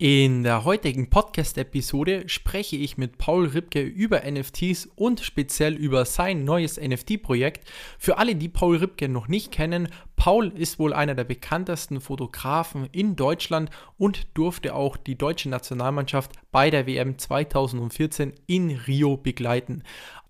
[0.00, 6.44] In der heutigen Podcast-Episode spreche ich mit Paul Ripke über NFTs und speziell über sein
[6.44, 7.68] neues NFT-Projekt.
[7.98, 12.88] Für alle, die Paul Ripke noch nicht kennen, Paul ist wohl einer der bekanntesten Fotografen
[12.92, 19.82] in Deutschland und durfte auch die deutsche Nationalmannschaft bei der WM 2014 in Rio begleiten.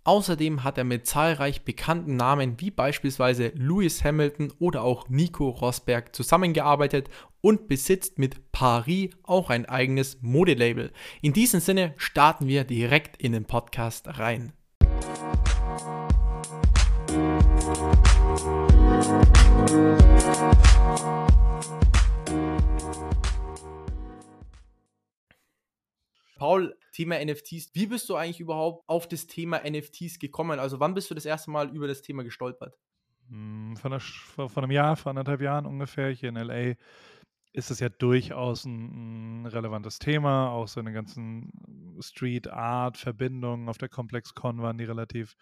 [0.08, 6.16] Außerdem hat er mit zahlreich bekannten Namen wie beispielsweise Lewis Hamilton oder auch Nico Rosberg
[6.16, 7.10] zusammengearbeitet
[7.42, 10.92] und besitzt mit Paris auch ein eigenes Modelabel.
[11.20, 14.54] In diesem Sinne starten wir direkt in den Podcast rein.
[26.38, 27.70] Paul, Thema NFTs.
[27.74, 30.58] Wie bist du eigentlich überhaupt auf das Thema NFTs gekommen?
[30.58, 32.76] Also wann bist du das erste Mal über das Thema gestolpert?
[33.28, 36.74] Hm, von, einer, von einem Jahr, vor anderthalb Jahren ungefähr hier in LA
[37.52, 40.50] ist es ja durchaus ein, ein, relevantes Thema.
[40.50, 41.52] Auch so eine ganzen
[42.00, 45.36] Street Art Verbindungen auf der Complex Con waren die relativ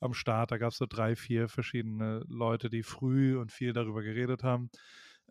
[0.00, 0.50] am Start.
[0.50, 4.70] Da gab es so drei, vier verschiedene Leute, die früh und viel darüber geredet haben.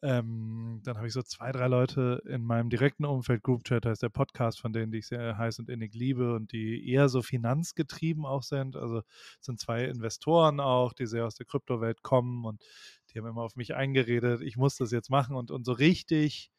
[0.01, 4.03] Ähm, dann habe ich so zwei, drei Leute in meinem direkten Umfeld, Group Chat heißt
[4.03, 7.21] der Podcast, von denen die ich sehr heiß und innig liebe und die eher so
[7.21, 8.75] finanzgetrieben auch sind.
[8.75, 9.01] Also
[9.39, 12.61] sind zwei Investoren auch, die sehr aus der Kryptowelt kommen und
[13.13, 16.51] die haben immer auf mich eingeredet, ich muss das jetzt machen und, und so richtig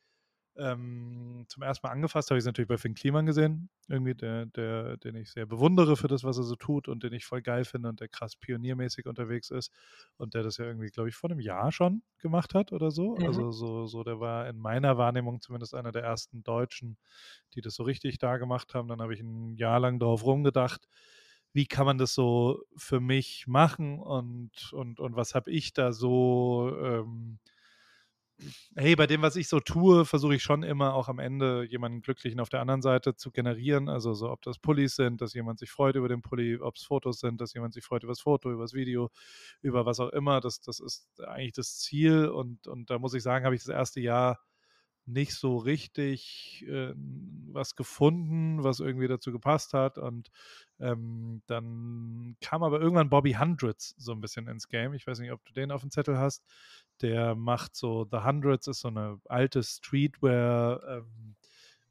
[0.59, 4.47] ähm, zum ersten Mal angefasst habe ich es natürlich bei Finn Kliman gesehen, irgendwie, der,
[4.47, 7.43] der, den ich sehr bewundere für das, was er so tut und den ich voll
[7.43, 9.73] geil finde und der krass pioniermäßig unterwegs ist
[10.17, 13.17] und der das ja irgendwie, glaube ich, vor einem Jahr schon gemacht hat oder so.
[13.17, 13.27] Mhm.
[13.27, 16.97] Also so, so, der war in meiner Wahrnehmung zumindest einer der ersten Deutschen,
[17.55, 18.89] die das so richtig da gemacht haben.
[18.89, 20.89] Dann habe ich ein Jahr lang darauf rumgedacht,
[21.53, 25.93] wie kann man das so für mich machen und, und, und was habe ich da
[25.93, 27.39] so ähm,
[28.75, 32.01] hey, bei dem, was ich so tue, versuche ich schon immer auch am Ende jemanden
[32.03, 33.89] Glücklichen auf der anderen Seite zu generieren.
[33.89, 36.83] Also so, ob das Pullis sind, dass jemand sich freut über den Pulli, ob es
[36.83, 39.11] Fotos sind, dass jemand sich freut über das Foto, über das Video,
[39.63, 40.41] über was auch immer.
[40.41, 42.27] Das, das ist eigentlich das Ziel.
[42.29, 44.39] Und, und da muss ich sagen, habe ich das erste Jahr
[45.07, 46.93] nicht so richtig äh,
[47.53, 49.99] was gefunden, was irgendwie dazu gepasst hat.
[49.99, 50.31] Und
[50.79, 54.93] ähm, dann kam aber irgendwann Bobby Hundreds so ein bisschen ins Game.
[54.95, 56.45] Ich weiß nicht, ob du den auf dem Zettel hast.
[57.01, 61.37] Der macht so The Hundreds, ist so eine alte Streetwear, ähm,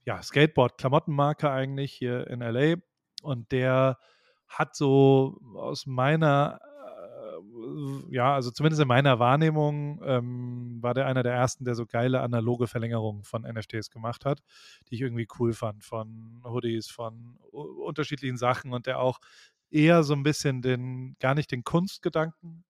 [0.05, 2.75] ja, Skateboard-Klamottenmarke eigentlich hier in LA.
[3.23, 3.97] Und der
[4.47, 6.59] hat so aus meiner
[8.15, 12.21] ja, also zumindest in meiner Wahrnehmung ähm, war der einer der ersten, der so geile
[12.21, 14.41] analoge Verlängerungen von NFTs gemacht hat,
[14.87, 19.19] die ich irgendwie cool fand, von Hoodies, von unterschiedlichen Sachen und der auch
[19.69, 22.63] eher so ein bisschen den, gar nicht den Kunstgedanken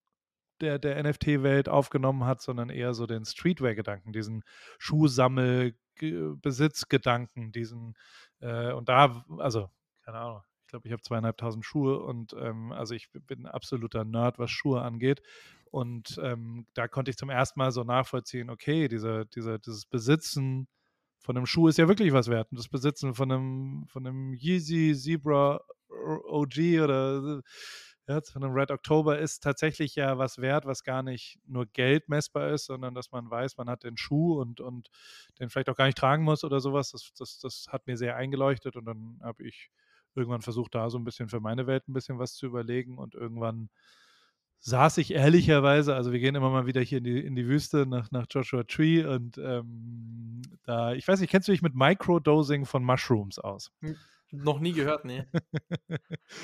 [0.62, 4.44] der, der NFT-Welt aufgenommen hat, sondern eher so den Streetwear-Gedanken, diesen
[4.80, 7.94] Schuhsammel-Besitzgedanken, diesen,
[8.40, 9.70] äh, und da, also,
[10.02, 14.04] keine Ahnung, ich glaube, ich habe zweieinhalbtausend Schuhe und ähm, also ich bin ein absoluter
[14.04, 15.22] Nerd, was Schuhe angeht.
[15.70, 20.68] Und ähm, da konnte ich zum ersten Mal so nachvollziehen, okay, diese, diese, dieses Besitzen
[21.20, 22.52] von einem Schuh ist ja wirklich was wert.
[22.52, 27.42] Und das Besitzen von einem, von einem Yeezy Zebra OG oder
[28.08, 32.10] ja, von einem Red October ist tatsächlich ja was wert, was gar nicht nur Geld
[32.10, 34.90] messbar ist, sondern dass man weiß, man hat den Schuh und, und
[35.40, 36.92] den vielleicht auch gar nicht tragen muss oder sowas.
[36.92, 39.70] Das, das, das hat mir sehr eingeleuchtet und dann habe ich
[40.16, 43.16] irgendwann versucht, da so ein bisschen für meine Welt ein bisschen was zu überlegen und
[43.16, 43.70] irgendwann
[44.60, 47.86] saß ich ehrlicherweise, also wir gehen immer mal wieder hier in die, in die Wüste
[47.86, 52.66] nach, nach Joshua Tree und ähm, da, ich weiß nicht, kennst du dich mit Microdosing
[52.66, 53.72] von Mushrooms aus?
[54.32, 55.24] Noch nie gehört, nee.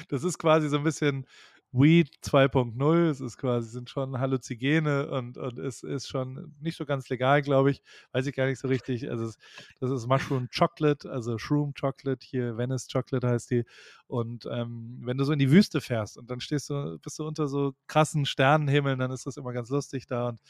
[0.10, 1.26] das ist quasi so ein bisschen
[1.74, 3.09] Weed 2.0.
[3.09, 7.42] Es ist quasi, sind schon Halluzigene und, und es ist schon nicht so ganz legal,
[7.42, 7.82] glaube ich.
[8.12, 9.09] Weiß ich gar nicht so richtig.
[9.09, 9.38] Also es,
[9.80, 13.64] das ist Mushroom Chocolate, also Shroom Chocolate, hier Venice Chocolate heißt die.
[14.08, 17.26] Und ähm, wenn du so in die Wüste fährst und dann stehst du, bist du
[17.26, 20.42] unter so krassen Sternenhimmeln, dann ist das immer ganz lustig da und,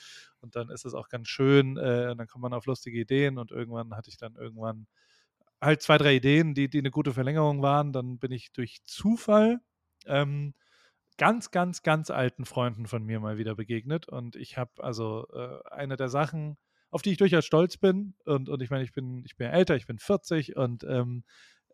[0.42, 1.78] und dann ist es auch ganz schön.
[1.78, 4.88] Äh, und dann kommt man auf lustige Ideen und irgendwann hatte ich dann irgendwann
[5.62, 7.94] halt zwei, drei Ideen, die, die eine gute Verlängerung waren.
[7.94, 9.60] Dann bin ich durch Zufall
[10.08, 10.56] ähm,
[11.18, 14.08] ganz, ganz, ganz alten Freunden von mir mal wieder begegnet.
[14.08, 16.58] Und ich habe also äh, eine der Sachen,
[16.90, 19.76] auf die ich durchaus stolz bin, und, und ich meine, ich bin, ich bin älter,
[19.76, 21.24] ich bin 40 und ähm,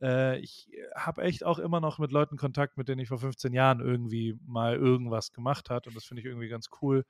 [0.01, 3.53] äh, ich habe echt auch immer noch mit Leuten Kontakt, mit denen ich vor 15
[3.53, 5.87] Jahren irgendwie mal irgendwas gemacht hat.
[5.87, 7.05] Und das finde ich irgendwie ganz cool,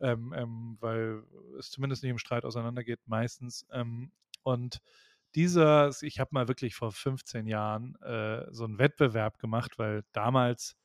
[0.00, 1.22] ähm, ähm, weil
[1.58, 3.66] es zumindest nicht im Streit auseinandergeht, meistens.
[3.72, 4.12] Ähm,
[4.42, 4.80] und
[5.34, 10.76] dieser, ich habe mal wirklich vor 15 Jahren äh, so einen Wettbewerb gemacht, weil damals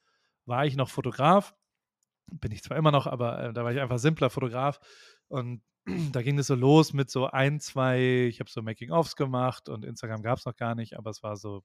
[0.46, 1.56] war ich noch Fotograf.
[2.28, 4.80] Bin ich zwar immer noch, aber äh, da war ich einfach simpler Fotograf.
[5.28, 5.62] Und
[6.12, 9.86] da ging es so los mit so ein, zwei, ich habe so Making-ofs gemacht und
[9.86, 11.64] Instagram gab es noch gar nicht, aber es war so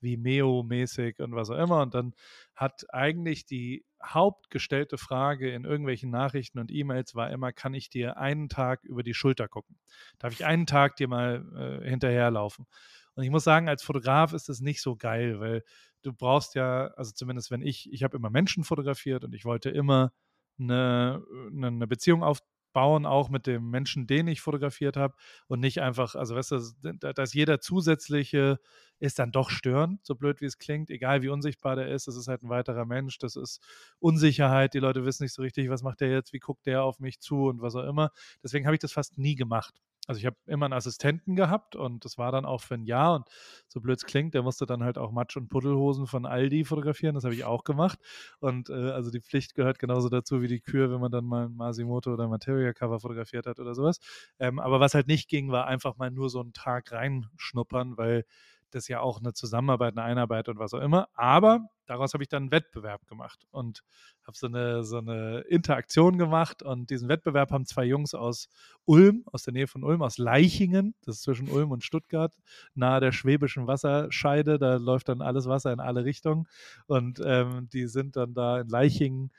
[0.00, 1.80] Vimeo-mäßig und was auch immer.
[1.82, 2.12] Und dann
[2.56, 8.16] hat eigentlich die hauptgestellte Frage in irgendwelchen Nachrichten und E-Mails war immer, kann ich dir
[8.16, 9.78] einen Tag über die Schulter gucken?
[10.18, 12.66] Darf ich einen Tag dir mal äh, hinterherlaufen?
[13.14, 15.64] Und ich muss sagen, als Fotograf ist es nicht so geil, weil
[16.02, 19.70] du brauchst ja, also zumindest wenn ich, ich habe immer Menschen fotografiert und ich wollte
[19.70, 20.12] immer
[20.58, 21.22] eine,
[21.54, 25.14] eine Beziehung aufbauen, auch mit dem Menschen, den ich fotografiert habe
[25.46, 28.58] und nicht einfach, also weißt du, dass jeder zusätzliche
[28.98, 32.16] ist dann doch störend, so blöd wie es klingt, egal wie unsichtbar der ist, es
[32.16, 33.60] ist halt ein weiterer Mensch, das ist
[33.98, 36.98] Unsicherheit, die Leute wissen nicht so richtig, was macht der jetzt, wie guckt der auf
[37.00, 38.10] mich zu und was auch immer.
[38.42, 42.04] Deswegen habe ich das fast nie gemacht also ich habe immer einen Assistenten gehabt und
[42.04, 43.28] das war dann auch für ein Jahr und
[43.68, 47.14] so blöd es klingt, der musste dann halt auch Matsch- und Puddelhosen von Aldi fotografieren,
[47.14, 47.98] das habe ich auch gemacht
[48.40, 51.46] und äh, also die Pflicht gehört genauso dazu wie die Kür, wenn man dann mal
[51.46, 54.00] ein Masimoto oder Materia-Cover fotografiert hat oder sowas.
[54.38, 58.24] Ähm, aber was halt nicht ging, war einfach mal nur so einen Tag reinschnuppern, weil
[58.74, 61.08] das ja auch eine Zusammenarbeit, eine Einarbeit und was auch immer.
[61.14, 63.82] Aber daraus habe ich dann einen Wettbewerb gemacht und
[64.24, 66.62] habe so eine, so eine Interaktion gemacht.
[66.62, 68.48] Und diesen Wettbewerb haben zwei Jungs aus
[68.84, 72.34] Ulm, aus der Nähe von Ulm, aus Leichingen, das ist zwischen Ulm und Stuttgart,
[72.74, 74.58] nahe der schwäbischen Wasserscheide.
[74.58, 76.46] Da läuft dann alles Wasser in alle Richtungen.
[76.86, 79.30] Und ähm, die sind dann da in Leichingen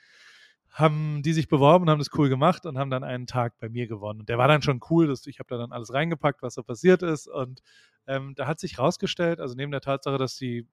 [0.74, 3.68] haben die sich beworben und haben das cool gemacht und haben dann einen Tag bei
[3.68, 4.20] mir gewonnen.
[4.20, 6.64] Und der war dann schon cool, dass ich habe da dann alles reingepackt, was so
[6.64, 7.28] passiert ist.
[7.28, 7.60] Und
[8.08, 10.66] ähm, da hat sich rausgestellt, also neben der Tatsache, dass die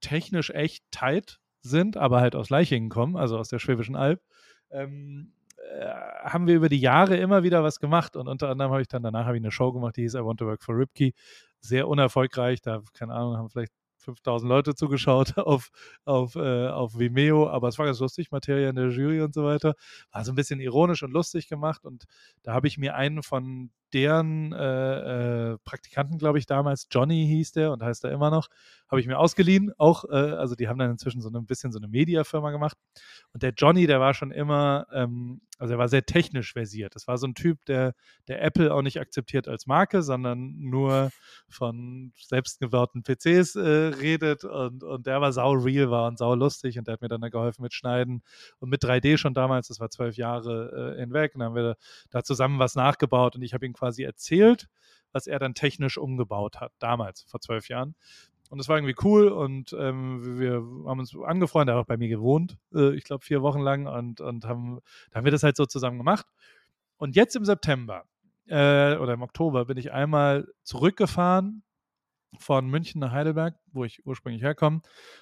[0.00, 4.22] technisch echt tight sind, aber halt aus Leichingen kommen, also aus der Schwäbischen Alb,
[4.70, 5.90] ähm, äh,
[6.22, 9.02] haben wir über die Jahre immer wieder was gemacht und unter anderem habe ich dann
[9.02, 11.14] danach ich eine Show gemacht, die hieß I Want to Work for Ripkey.
[11.60, 13.72] Sehr unerfolgreich, da, keine Ahnung, haben vielleicht
[14.14, 15.70] 5000 Leute zugeschaut auf,
[16.04, 19.44] auf, äh, auf Vimeo, aber es war ganz lustig, Materie in der Jury und so
[19.44, 19.74] weiter.
[20.12, 22.04] War so ein bisschen ironisch und lustig gemacht und
[22.42, 27.52] da habe ich mir einen von deren äh, äh, Praktikanten, glaube ich, damals, Johnny hieß
[27.52, 28.48] der und heißt er immer noch,
[28.90, 29.72] habe ich mir ausgeliehen.
[29.78, 32.76] Auch, äh, also die haben dann inzwischen so ein bisschen so eine Mediafirma gemacht.
[33.32, 36.94] Und der Johnny, der war schon immer, ähm, also er war sehr technisch versiert.
[36.94, 37.94] Das war so ein Typ, der,
[38.28, 41.10] der Apple auch nicht akzeptiert als Marke, sondern nur
[41.48, 43.60] von selbstgebauten PCs äh,
[44.00, 47.08] redet und, und der war sau real war und sau lustig und der hat mir
[47.08, 48.22] dann da geholfen mit Schneiden
[48.60, 51.34] und mit 3D schon damals, das war zwölf Jahre äh, hinweg.
[51.34, 51.76] Und dann haben wir
[52.10, 54.68] da zusammen was nachgebaut und ich habe ihn quasi erzählt,
[55.12, 57.94] was er dann technisch umgebaut hat, damals, vor zwölf Jahren.
[58.50, 60.54] Und das war irgendwie cool und ähm, wir
[60.88, 63.86] haben uns angefreundet, er hat auch bei mir gewohnt, äh, ich glaube vier Wochen lang
[63.86, 64.80] und, und haben,
[65.10, 66.26] da haben wir das halt so zusammen gemacht.
[66.96, 68.04] Und jetzt im September
[68.46, 71.62] äh, oder im Oktober bin ich einmal zurückgefahren
[72.38, 74.80] von München nach Heidelberg, wo ich ursprünglich herkomme,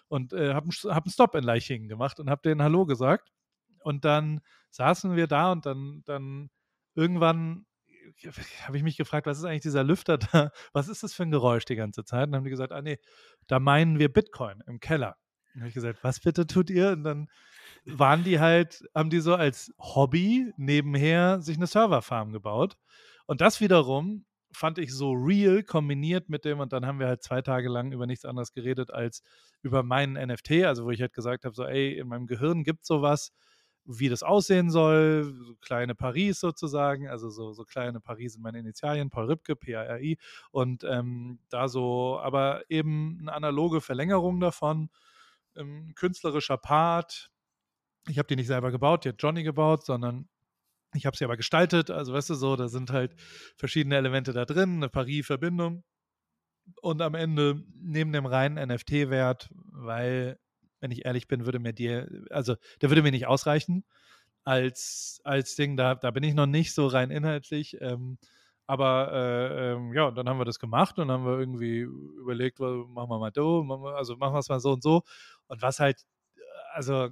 [0.08, 3.32] und äh, habe hab einen Stop in Leichingen gemacht und habe denen Hallo gesagt.
[3.82, 6.50] Und dann saßen wir da und dann, dann
[6.94, 7.66] irgendwann
[8.64, 10.50] habe ich mich gefragt, was ist eigentlich dieser Lüfter da?
[10.72, 12.26] Was ist das für ein Geräusch die ganze Zeit?
[12.26, 12.98] Und dann haben die gesagt, ah nee,
[13.46, 15.16] da meinen wir Bitcoin im Keller.
[15.54, 16.90] Und habe ich gesagt, was bitte tut ihr?
[16.90, 17.28] Und dann
[17.84, 22.76] waren die halt, haben die so als Hobby nebenher sich eine Serverfarm gebaut.
[23.26, 27.22] Und das wiederum fand ich so real kombiniert mit dem und dann haben wir halt
[27.22, 29.22] zwei Tage lang über nichts anderes geredet als
[29.62, 32.86] über meinen NFT, also wo ich halt gesagt habe, so ey, in meinem Gehirn gibt
[32.86, 33.32] sowas,
[33.86, 38.58] wie das aussehen soll, so kleine Paris sozusagen, also so, so kleine Paris sind meine
[38.58, 40.18] Initialien, Paul Ripke, P-A-R-I
[40.50, 44.90] und ähm, da so, aber eben eine analoge Verlängerung davon,
[45.54, 47.30] ein ähm, künstlerischer Part,
[48.08, 50.28] ich habe die nicht selber gebaut, die hat Johnny gebaut, sondern
[50.94, 53.14] ich habe sie aber gestaltet, also weißt du so, da sind halt
[53.56, 55.84] verschiedene Elemente da drin, eine Paris-Verbindung
[56.82, 60.38] und am Ende neben dem reinen NFT-Wert, weil
[60.86, 63.84] wenn ich ehrlich bin, würde mir dir, also der würde mir nicht ausreichen
[64.44, 65.76] als, als Ding.
[65.76, 67.76] Da, da bin ich noch nicht so rein inhaltlich.
[67.80, 68.18] Ähm,
[68.68, 73.10] aber äh, ähm, ja, dann haben wir das gemacht und haben wir irgendwie überlegt, machen
[73.10, 73.62] wir mal so,
[73.96, 75.02] also machen wir es mal so und so.
[75.48, 76.02] Und was halt,
[76.72, 77.08] also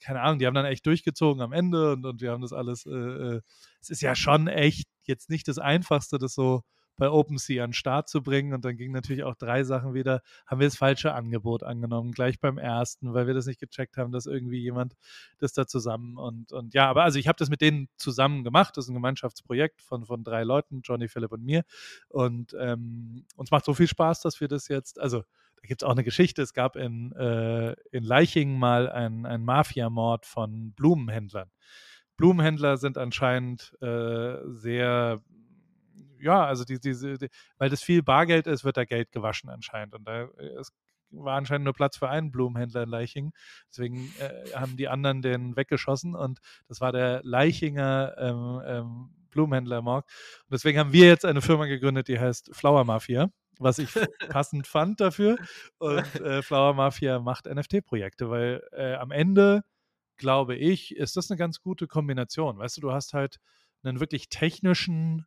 [0.00, 2.86] keine Ahnung, die haben dann echt durchgezogen am Ende und, und wir haben das alles,
[2.86, 3.40] äh, äh
[3.80, 6.62] es ist ja schon echt jetzt nicht das Einfachste, das so
[6.98, 8.52] bei OpenSea an den Start zu bringen.
[8.52, 10.20] Und dann ging natürlich auch drei Sachen wieder.
[10.46, 14.12] Haben wir das falsche Angebot angenommen, gleich beim ersten, weil wir das nicht gecheckt haben,
[14.12, 14.94] dass irgendwie jemand
[15.38, 18.76] das da zusammen und, und ja, aber also ich habe das mit denen zusammen gemacht.
[18.76, 21.62] Das ist ein Gemeinschaftsprojekt von, von drei Leuten, Johnny, Philipp und mir.
[22.08, 25.86] Und ähm, uns macht so viel Spaß, dass wir das jetzt, also da gibt es
[25.86, 26.42] auch eine Geschichte.
[26.42, 31.50] Es gab in, äh, in Leichingen mal einen Mafiamord von Blumenhändlern.
[32.16, 35.20] Blumenhändler sind anscheinend äh, sehr
[36.20, 39.94] ja, also die, diese, die, weil das viel Bargeld ist, wird da Geld gewaschen anscheinend.
[39.94, 40.24] Und da
[40.58, 40.72] ist, äh,
[41.10, 43.32] war anscheinend nur Platz für einen Blumenhändler in Leiching.
[43.70, 49.82] Deswegen äh, haben die anderen den weggeschossen und das war der Leichinger ähm, ähm, Blumenhändler
[49.82, 50.04] mag.
[50.44, 53.90] Und deswegen haben wir jetzt eine Firma gegründet, die heißt Flower Mafia, was ich
[54.28, 55.36] passend fand dafür.
[55.78, 59.64] Und äh, Flower Mafia macht NFT-Projekte, weil äh, am Ende,
[60.16, 62.58] glaube ich, ist das eine ganz gute Kombination.
[62.58, 63.38] Weißt du, du hast halt
[63.82, 65.26] einen wirklich technischen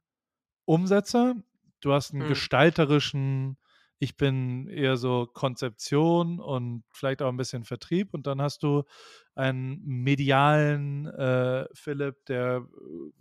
[0.72, 1.36] Umsetzer,
[1.82, 2.30] du hast einen hm.
[2.30, 3.58] gestalterischen
[4.04, 8.16] ich bin eher so Konzeption und vielleicht auch ein bisschen Vertrieb.
[8.16, 8.82] Und dann hast du
[9.36, 12.66] einen medialen äh, Philipp, der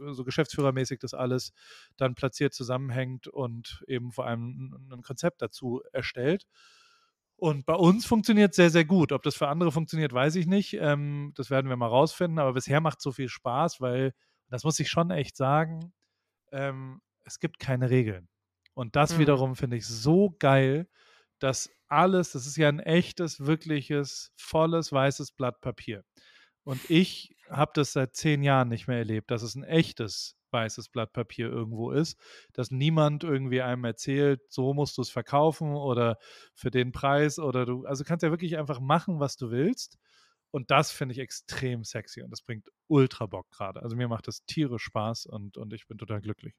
[0.01, 1.53] äh, so geschäftsführermäßig das alles
[1.99, 6.47] dann platziert, zusammenhängt und eben vor allem ein Konzept dazu erstellt.
[7.37, 9.13] Und bei uns funktioniert es sehr, sehr gut.
[9.13, 10.79] Ob das für andere funktioniert, weiß ich nicht.
[10.81, 12.39] Ähm, das werden wir mal rausfinden.
[12.39, 14.15] Aber bisher macht es so viel Spaß, weil,
[14.49, 15.93] das muss ich schon echt sagen,
[16.53, 18.29] ähm, es gibt keine Regeln.
[18.75, 19.21] Und das mhm.
[19.21, 20.89] wiederum finde ich so geil,
[21.39, 26.05] dass alles, das ist ja ein echtes, wirkliches, volles, weißes Blatt Papier.
[26.65, 30.89] Und ich habe das seit zehn Jahren nicht mehr erlebt, dass es ein echtes weißes
[30.89, 32.19] Blatt Papier irgendwo ist,
[32.53, 36.19] dass niemand irgendwie einem erzählt, so musst du es verkaufen oder
[36.55, 39.99] für den Preis oder du, also kannst ja wirklich einfach machen, was du willst.
[40.53, 43.83] Und das finde ich extrem sexy und das bringt ultra Bock gerade.
[43.83, 46.55] Also mir macht das tierisch Spaß und, und ich bin total glücklich.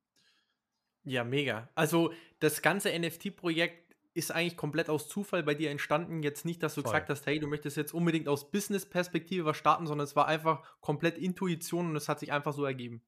[1.04, 1.70] Ja, mega.
[1.76, 6.22] Also das ganze NFT-Projekt ist eigentlich komplett aus Zufall bei dir entstanden.
[6.22, 6.92] Jetzt nicht, dass du Voll.
[6.92, 10.62] gesagt hast, hey, du möchtest jetzt unbedingt aus Business-Perspektive was starten, sondern es war einfach
[10.82, 13.02] komplett Intuition und es hat sich einfach so ergeben.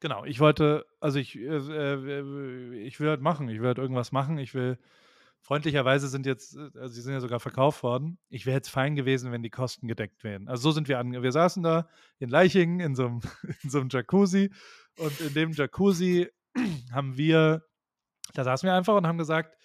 [0.00, 4.12] Genau, ich wollte, also ich, äh, äh ich will halt machen, ich will halt irgendwas
[4.12, 4.78] machen, ich will,
[5.42, 8.18] freundlicherweise sind jetzt, äh, also sie sind ja sogar verkauft worden.
[8.30, 10.48] Ich wäre jetzt fein gewesen, wenn die Kosten gedeckt wären.
[10.48, 11.88] Also so sind wir an, wir saßen da
[12.18, 13.20] in Leichingen in so einem,
[13.62, 14.50] in so einem Jacuzzi
[14.96, 16.30] und in dem Jacuzzi
[16.92, 17.64] haben wir,
[18.34, 19.56] da saßen wir einfach und haben gesagt,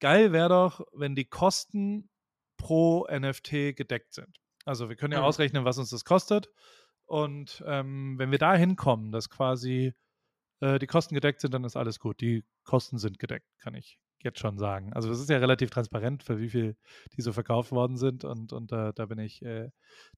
[0.00, 2.10] geil wäre doch, wenn die Kosten
[2.56, 4.38] pro NFT gedeckt sind.
[4.64, 5.26] Also wir können ja mhm.
[5.26, 6.48] ausrechnen, was uns das kostet.
[7.04, 9.94] Und ähm, wenn wir da hinkommen, dass quasi
[10.60, 12.20] äh, die Kosten gedeckt sind, dann ist alles gut.
[12.20, 14.92] Die Kosten sind gedeckt, kann ich jetzt schon sagen.
[14.92, 16.76] Also das ist ja relativ transparent, für wie viel
[17.16, 18.24] die so verkauft worden sind.
[18.24, 19.70] Und, und äh, da bin ich äh,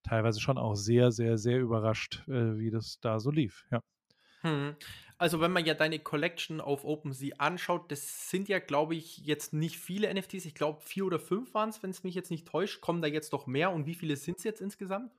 [0.03, 3.67] teilweise schon auch sehr, sehr, sehr überrascht, äh, wie das da so lief.
[3.71, 3.83] Ja.
[4.43, 4.77] Hm.
[5.17, 9.53] Also, wenn man ja deine Collection auf OpenSea anschaut, das sind ja, glaube ich, jetzt
[9.53, 10.45] nicht viele NFTs.
[10.45, 12.81] Ich glaube, vier oder fünf waren es, wenn es mich jetzt nicht täuscht.
[12.81, 13.73] Kommen da jetzt noch mehr?
[13.73, 15.13] Und wie viele sind es jetzt insgesamt?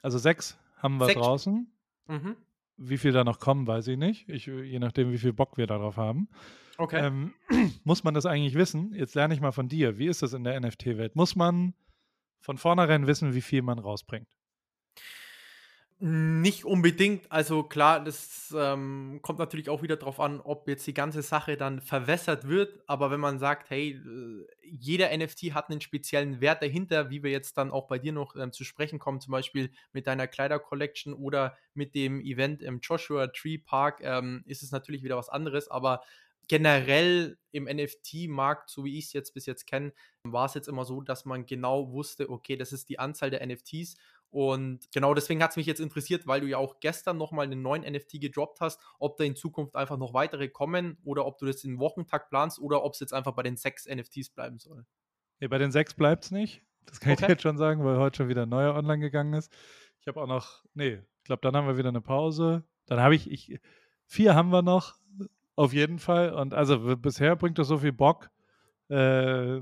[0.00, 1.20] Also sechs haben wir sechs.
[1.20, 1.70] draußen.
[2.08, 2.36] Mhm.
[2.78, 4.28] Wie viel da noch kommen, weiß ich nicht.
[4.28, 6.28] Ich, je nachdem, wie viel Bock wir darauf haben.
[6.78, 7.06] Okay.
[7.06, 7.34] Ähm,
[7.84, 8.92] muss man das eigentlich wissen?
[8.94, 9.98] Jetzt lerne ich mal von dir.
[9.98, 11.14] Wie ist das in der NFT-Welt?
[11.14, 11.74] Muss man
[12.40, 14.28] von vornherein wissen, wie viel man rausbringt?
[16.04, 17.30] Nicht unbedingt.
[17.30, 21.56] Also klar, das ähm, kommt natürlich auch wieder darauf an, ob jetzt die ganze Sache
[21.56, 22.82] dann verwässert wird.
[22.88, 27.30] Aber wenn man sagt, hey, äh, jeder NFT hat einen speziellen Wert dahinter, wie wir
[27.30, 31.14] jetzt dann auch bei dir noch ähm, zu sprechen kommen, zum Beispiel mit deiner Kleider-Collection
[31.14, 35.70] oder mit dem Event im Joshua Tree Park, ähm, ist es natürlich wieder was anderes.
[35.70, 36.02] Aber
[36.48, 39.92] generell im NFT-Markt, so wie ich es jetzt bis jetzt kenne,
[40.24, 43.46] war es jetzt immer so, dass man genau wusste, okay, das ist die Anzahl der
[43.46, 43.96] NFTs
[44.32, 47.60] und genau deswegen hat es mich jetzt interessiert, weil du ja auch gestern nochmal einen
[47.60, 51.44] neuen NFT gedroppt hast, ob da in Zukunft einfach noch weitere kommen oder ob du
[51.44, 54.86] das im Wochentakt planst oder ob es jetzt einfach bei den sechs NFTs bleiben soll.
[55.38, 56.62] Nee, bei den sechs bleibt es nicht.
[56.86, 57.24] Das kann okay.
[57.24, 59.52] ich jetzt schon sagen, weil heute schon wieder ein neuer online gegangen ist.
[60.00, 62.64] Ich habe auch noch, nee, ich glaube, dann haben wir wieder eine Pause.
[62.86, 63.60] Dann habe ich, ich,
[64.06, 64.96] vier haben wir noch,
[65.56, 66.32] auf jeden Fall.
[66.32, 68.30] Und also bisher bringt das so viel Bock
[68.92, 69.60] äh,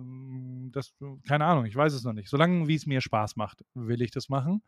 [0.72, 0.92] das,
[1.26, 2.28] keine Ahnung, ich weiß es noch nicht.
[2.28, 4.62] Solange wie es mir Spaß macht, will ich das machen.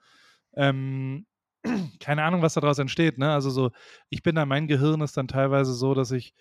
[0.54, 1.26] Ähm,
[2.00, 3.18] keine Ahnung, was daraus entsteht.
[3.18, 3.32] Ne?
[3.32, 3.70] Also so,
[4.08, 6.34] ich bin da, mein Gehirn ist dann teilweise so, dass ich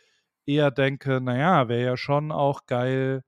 [0.45, 3.23] eher denke, naja, wäre ja schon auch geil,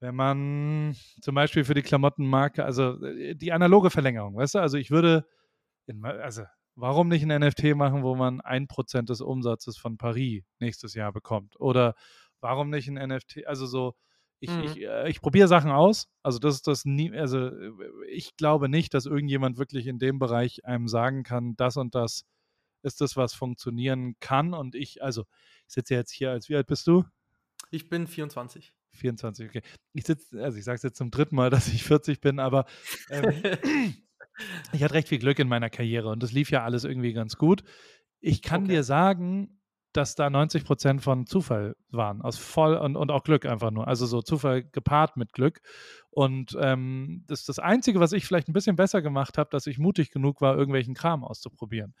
[0.00, 4.76] wenn man zum Beispiel für die Klamottenmarke, also äh, die analoge Verlängerung, weißt du, also
[4.76, 5.26] ich würde,
[5.86, 6.42] in, also
[6.76, 11.12] warum nicht ein NFT machen, wo man ein Prozent des Umsatzes von Paris nächstes Jahr
[11.12, 11.58] bekommt?
[11.60, 11.94] Oder
[12.44, 13.46] warum nicht ein NFT?
[13.46, 13.94] Also so,
[14.38, 14.62] ich, mhm.
[14.64, 16.08] ich, äh, ich probiere Sachen aus.
[16.22, 17.50] Also das ist das nie, also
[18.08, 22.26] ich glaube nicht, dass irgendjemand wirklich in dem Bereich einem sagen kann, das und das
[22.82, 24.52] ist das, was funktionieren kann.
[24.52, 25.24] Und ich, also
[25.66, 27.04] ich sitze jetzt hier als, wie alt bist du?
[27.70, 28.74] Ich bin 24.
[28.92, 29.62] 24, okay.
[29.94, 32.66] Ich sitze, also ich sage es jetzt zum dritten Mal, dass ich 40 bin, aber
[33.08, 33.32] ähm,
[34.72, 37.36] ich hatte recht viel Glück in meiner Karriere und das lief ja alles irgendwie ganz
[37.36, 37.64] gut.
[38.20, 38.74] Ich kann okay.
[38.74, 39.58] dir sagen,
[39.96, 43.88] dass da 90 Prozent von Zufall waren, aus voll und, und auch Glück einfach nur.
[43.88, 45.60] Also so Zufall gepaart mit Glück.
[46.10, 49.66] Und ähm, das ist das Einzige, was ich vielleicht ein bisschen besser gemacht habe, dass
[49.66, 51.94] ich mutig genug war, irgendwelchen Kram auszuprobieren.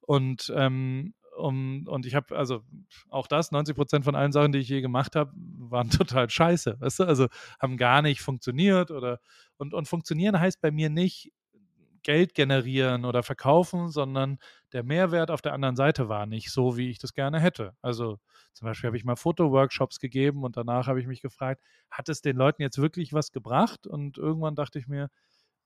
[0.00, 2.62] Und ähm, um, und ich habe, also
[3.08, 6.76] auch das, 90 Prozent von allen Sachen, die ich je gemacht habe, waren total scheiße,
[6.80, 7.04] weißt du?
[7.04, 7.28] Also
[7.60, 9.20] haben gar nicht funktioniert oder
[9.56, 11.32] und, und funktionieren heißt bei mir nicht,
[12.02, 14.38] Geld generieren oder verkaufen, sondern
[14.72, 17.74] der Mehrwert auf der anderen Seite war nicht so, wie ich das gerne hätte.
[17.82, 18.18] Also
[18.52, 22.22] zum Beispiel habe ich mal Fotoworkshops gegeben und danach habe ich mich gefragt, hat es
[22.22, 23.86] den Leuten jetzt wirklich was gebracht?
[23.86, 25.10] Und irgendwann dachte ich mir,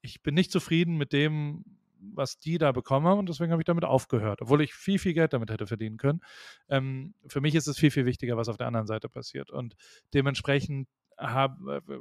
[0.02, 1.64] ich bin nicht zufrieden mit dem,
[2.12, 5.14] was die da bekommen haben und deswegen habe ich damit aufgehört, obwohl ich viel, viel
[5.14, 6.20] Geld damit hätte verdienen können.
[6.68, 9.74] Ähm, für mich ist es viel, viel wichtiger, was auf der anderen Seite passiert und
[10.12, 10.88] dementsprechend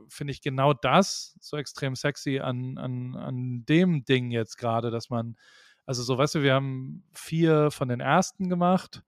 [0.07, 5.09] finde ich genau das so extrem sexy an, an, an dem Ding jetzt gerade, dass
[5.09, 5.35] man,
[5.85, 9.03] also so, weißt du, wir haben vier von den ersten gemacht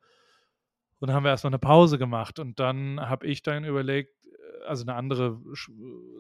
[1.00, 4.66] und dann haben wir erstmal eine Pause gemacht und dann habe ich dann überlegt, äh,
[4.66, 5.40] also eine andere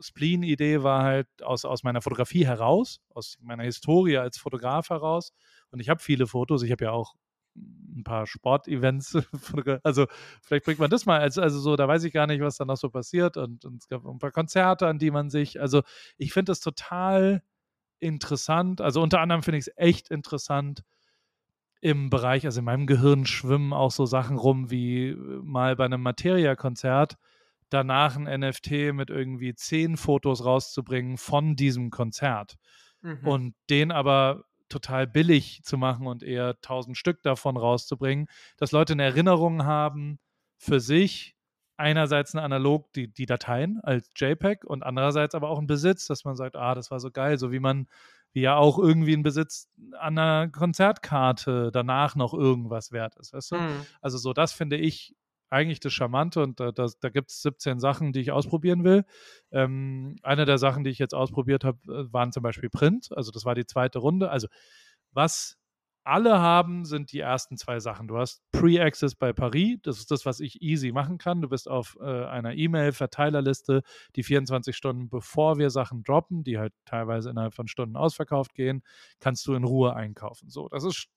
[0.01, 5.33] Spleen-Idee war halt aus, aus meiner Fotografie heraus, aus meiner Historie als Fotograf heraus.
[5.71, 7.15] Und ich habe viele Fotos, ich habe ja auch
[7.55, 9.17] ein paar Sportevents.
[9.83, 10.07] Also
[10.41, 12.65] vielleicht bringt man das mal als, also so, da weiß ich gar nicht, was da
[12.65, 13.37] noch so passiert.
[13.37, 15.81] Und, und es gab ein paar Konzerte, an die man sich, also
[16.17, 17.41] ich finde das total
[17.99, 18.81] interessant.
[18.81, 20.83] Also unter anderem finde ich es echt interessant
[21.81, 25.85] im Bereich, also in meinem Gehirn schwimmen auch so Sachen rum wie äh, mal bei
[25.85, 27.15] einem Materia-Konzert
[27.69, 32.55] danach ein NFT mit irgendwie zehn Fotos rauszubringen von diesem Konzert.
[33.01, 33.27] Mhm.
[33.27, 38.93] Und den aber total billig zu machen und eher tausend Stück davon rauszubringen, dass Leute
[38.93, 40.19] eine Erinnerung haben
[40.57, 41.35] für sich,
[41.77, 46.23] einerseits eine analog die, die Dateien als JPEG und andererseits aber auch ein Besitz, dass
[46.23, 47.87] man sagt, ah, das war so geil, so wie man
[48.31, 53.51] wie ja auch irgendwie ein Besitz an einer Konzertkarte danach noch irgendwas wert ist, weißt
[53.51, 53.55] du?
[53.55, 53.85] Mhm.
[54.01, 55.15] Also so, das finde ich
[55.55, 59.05] eigentlich das Charmante und da, da, da gibt es 17 Sachen, die ich ausprobieren will.
[59.51, 63.07] Ähm, eine der Sachen, die ich jetzt ausprobiert habe, äh, waren zum Beispiel Print.
[63.15, 64.29] Also das war die zweite Runde.
[64.29, 64.47] Also
[65.13, 65.57] was
[66.03, 68.07] alle haben, sind die ersten zwei Sachen.
[68.07, 71.41] Du hast Pre-Access bei Paris, das ist das, was ich easy machen kann.
[71.41, 73.81] Du bist auf äh, einer E-Mail-Verteilerliste,
[74.15, 78.83] die 24 Stunden bevor wir Sachen droppen, die halt teilweise innerhalb von Stunden ausverkauft gehen,
[79.19, 80.49] kannst du in Ruhe einkaufen.
[80.49, 81.07] So, das ist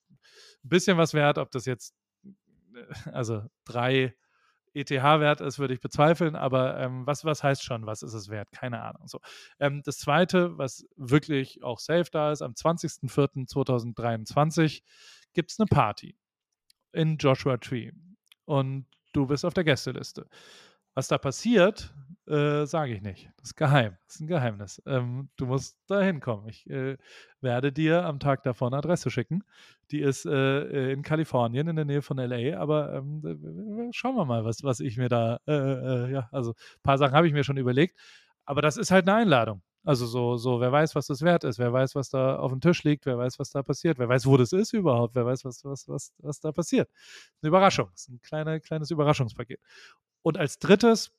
[0.65, 1.95] ein bisschen was wert, ob das jetzt
[3.13, 4.15] also drei
[4.79, 8.53] ETH-Wert ist, würde ich bezweifeln, aber ähm, was, was heißt schon, was ist es wert?
[8.53, 9.09] Keine Ahnung.
[9.09, 9.21] So.
[9.59, 14.83] Ähm, das zweite, was wirklich auch safe da ist, am 20.04.2023
[15.33, 16.17] gibt es eine Party
[16.93, 17.93] in Joshua Tree
[18.45, 20.29] und du bist auf der Gästeliste.
[20.95, 21.93] Was da passiert,
[22.29, 23.31] äh, sage ich nicht.
[23.37, 23.97] Das ist geheim.
[24.07, 24.83] Das ist ein Geheimnis.
[24.87, 26.49] Ähm, du musst da hinkommen.
[26.49, 26.97] Ich äh,
[27.41, 29.45] werde dir am Tag davor eine Adresse schicken.
[29.91, 32.59] Die ist äh, in Kalifornien, in der Nähe von LA.
[32.59, 36.83] Aber ähm, schauen wir mal, was, was ich mir da, äh, äh, ja, also ein
[36.83, 37.99] paar Sachen habe ich mir schon überlegt.
[38.45, 39.63] Aber das ist halt eine Einladung.
[39.85, 42.61] Also so, so, wer weiß, was das wert ist, wer weiß, was da auf dem
[42.61, 45.45] Tisch liegt, wer weiß, was da passiert, wer weiß, wo das ist überhaupt, wer weiß,
[45.47, 46.91] was, was, was, was da passiert.
[47.41, 47.89] Eine Überraschung.
[47.93, 49.61] Das ist ein kleine, kleines Überraschungspaket.
[50.23, 51.13] Und als drittes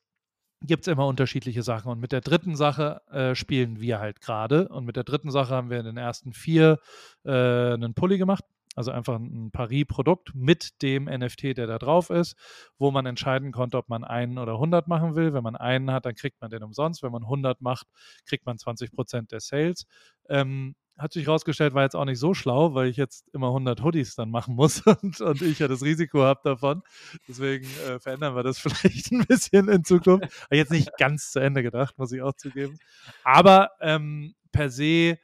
[0.62, 1.92] gibt es immer unterschiedliche Sachen.
[1.92, 4.68] Und mit der dritten Sache äh, spielen wir halt gerade.
[4.70, 6.80] Und mit der dritten Sache haben wir in den ersten vier
[7.24, 7.32] äh,
[7.74, 8.44] einen Pulli gemacht.
[8.76, 12.38] Also einfach ein Paris-Produkt mit dem NFT, der da drauf ist,
[12.78, 15.34] wo man entscheiden konnte, ob man einen oder 100 machen will.
[15.34, 17.04] Wenn man einen hat, dann kriegt man den umsonst.
[17.04, 17.88] Wenn man 100 macht,
[18.26, 19.86] kriegt man 20 Prozent der Sales.
[20.30, 23.82] Ähm, hat sich herausgestellt, war jetzt auch nicht so schlau, weil ich jetzt immer 100
[23.82, 26.84] Hoodies dann machen muss und, und ich ja das Risiko habe davon.
[27.28, 30.26] Deswegen äh, verändern wir das vielleicht ein bisschen in Zukunft.
[30.44, 32.78] Habe jetzt nicht ganz zu Ende gedacht, muss ich auch zugeben.
[33.24, 35.18] Aber ähm, per se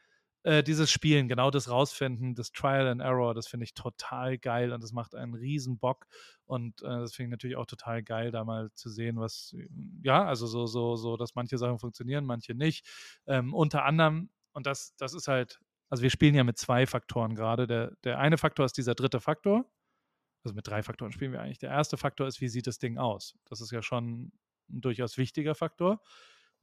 [0.44, 4.72] äh, dieses Spielen, genau das Rausfinden, das Trial and Error, das finde ich total geil
[4.72, 6.06] und das macht einen riesen Bock.
[6.46, 9.56] Und äh, das finde ich natürlich auch total geil, da mal zu sehen, was,
[10.04, 12.88] ja, also so, so, so, dass manche Sachen funktionieren, manche nicht.
[13.26, 17.36] Ähm, unter anderem und das, das ist halt, also wir spielen ja mit zwei Faktoren
[17.36, 17.67] gerade.
[17.67, 19.65] Der, der eine Faktor ist dieser dritte Faktor.
[20.43, 21.60] Also mit drei Faktoren spielen wir eigentlich.
[21.60, 23.36] Der erste Faktor ist, wie sieht das Ding aus?
[23.45, 24.32] Das ist ja schon
[24.69, 26.02] ein durchaus wichtiger Faktor.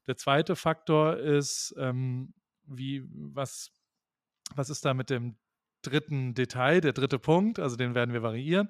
[0.07, 3.73] Der zweite Faktor ist, ähm, wie, was,
[4.55, 5.37] was ist da mit dem
[5.83, 7.59] dritten Detail, der dritte Punkt?
[7.59, 8.69] Also den werden wir variieren.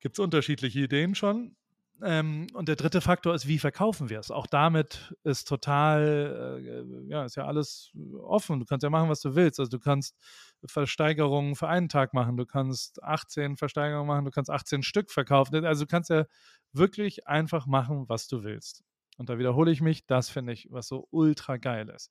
[0.00, 1.56] Gibt es unterschiedliche Ideen schon.
[2.04, 4.32] Ähm, und der dritte Faktor ist, wie verkaufen wir es?
[4.32, 8.58] Auch damit ist total, äh, ja, ist ja alles offen.
[8.58, 9.60] Du kannst ja machen, was du willst.
[9.60, 10.16] Also du kannst
[10.64, 15.64] Versteigerungen für einen Tag machen, du kannst 18 Versteigerungen machen, du kannst 18 Stück verkaufen.
[15.64, 16.24] Also du kannst ja
[16.72, 18.82] wirklich einfach machen, was du willst.
[19.18, 22.10] Und da wiederhole ich mich, das finde ich, was so ultra geil ist.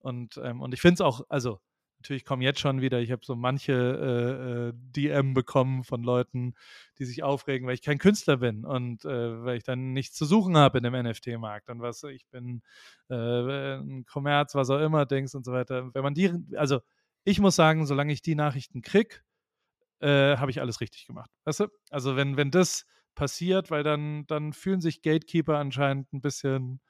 [0.00, 1.60] Und, ähm, und ich finde es auch, also
[1.98, 6.54] natürlich kommen jetzt schon wieder, ich habe so manche äh, äh DM bekommen von Leuten,
[6.98, 10.24] die sich aufregen, weil ich kein Künstler bin und äh, weil ich dann nichts zu
[10.24, 12.62] suchen habe in dem NFT-Markt und was ich bin,
[13.10, 15.92] äh, ein Kommerz, was auch immer, Dings und so weiter.
[15.94, 16.80] Wenn man die, also
[17.24, 19.16] ich muss sagen, solange ich die Nachrichten kriege,
[20.00, 21.30] äh, habe ich alles richtig gemacht.
[21.44, 21.66] Weißt du?
[21.90, 26.80] Also wenn, wenn das passiert, weil dann, dann fühlen sich Gatekeeper anscheinend ein bisschen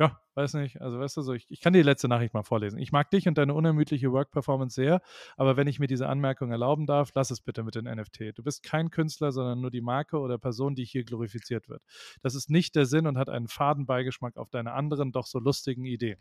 [0.00, 0.80] ja, weiß nicht.
[0.80, 2.80] Also, weißt du, so, ich, ich kann die letzte Nachricht mal vorlesen.
[2.80, 5.00] Ich mag dich und deine unermüdliche Work-Performance sehr,
[5.36, 8.36] aber wenn ich mir diese Anmerkung erlauben darf, lass es bitte mit den NFT.
[8.36, 11.82] Du bist kein Künstler, sondern nur die Marke oder Person, die hier glorifiziert wird.
[12.22, 15.38] Das ist nicht der Sinn und hat einen faden Beigeschmack auf deine anderen, doch so
[15.38, 16.20] lustigen Ideen.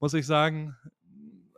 [0.00, 0.76] Muss ich sagen,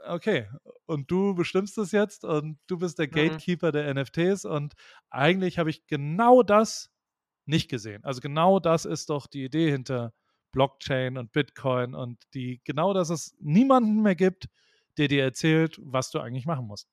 [0.07, 0.49] okay,
[0.85, 3.13] und du bestimmst es jetzt und du bist der mhm.
[3.13, 3.73] Gatekeeper mhm.
[3.73, 4.75] der NFTs und
[5.09, 6.91] eigentlich habe ich genau das
[7.47, 8.05] nicht gesehen.
[8.05, 10.13] Also genau das ist doch die Idee hinter
[10.55, 14.49] Blockchain und Bitcoin und die genau, dass es niemanden mehr gibt,
[14.97, 16.89] der dir erzählt, was du eigentlich machen musst.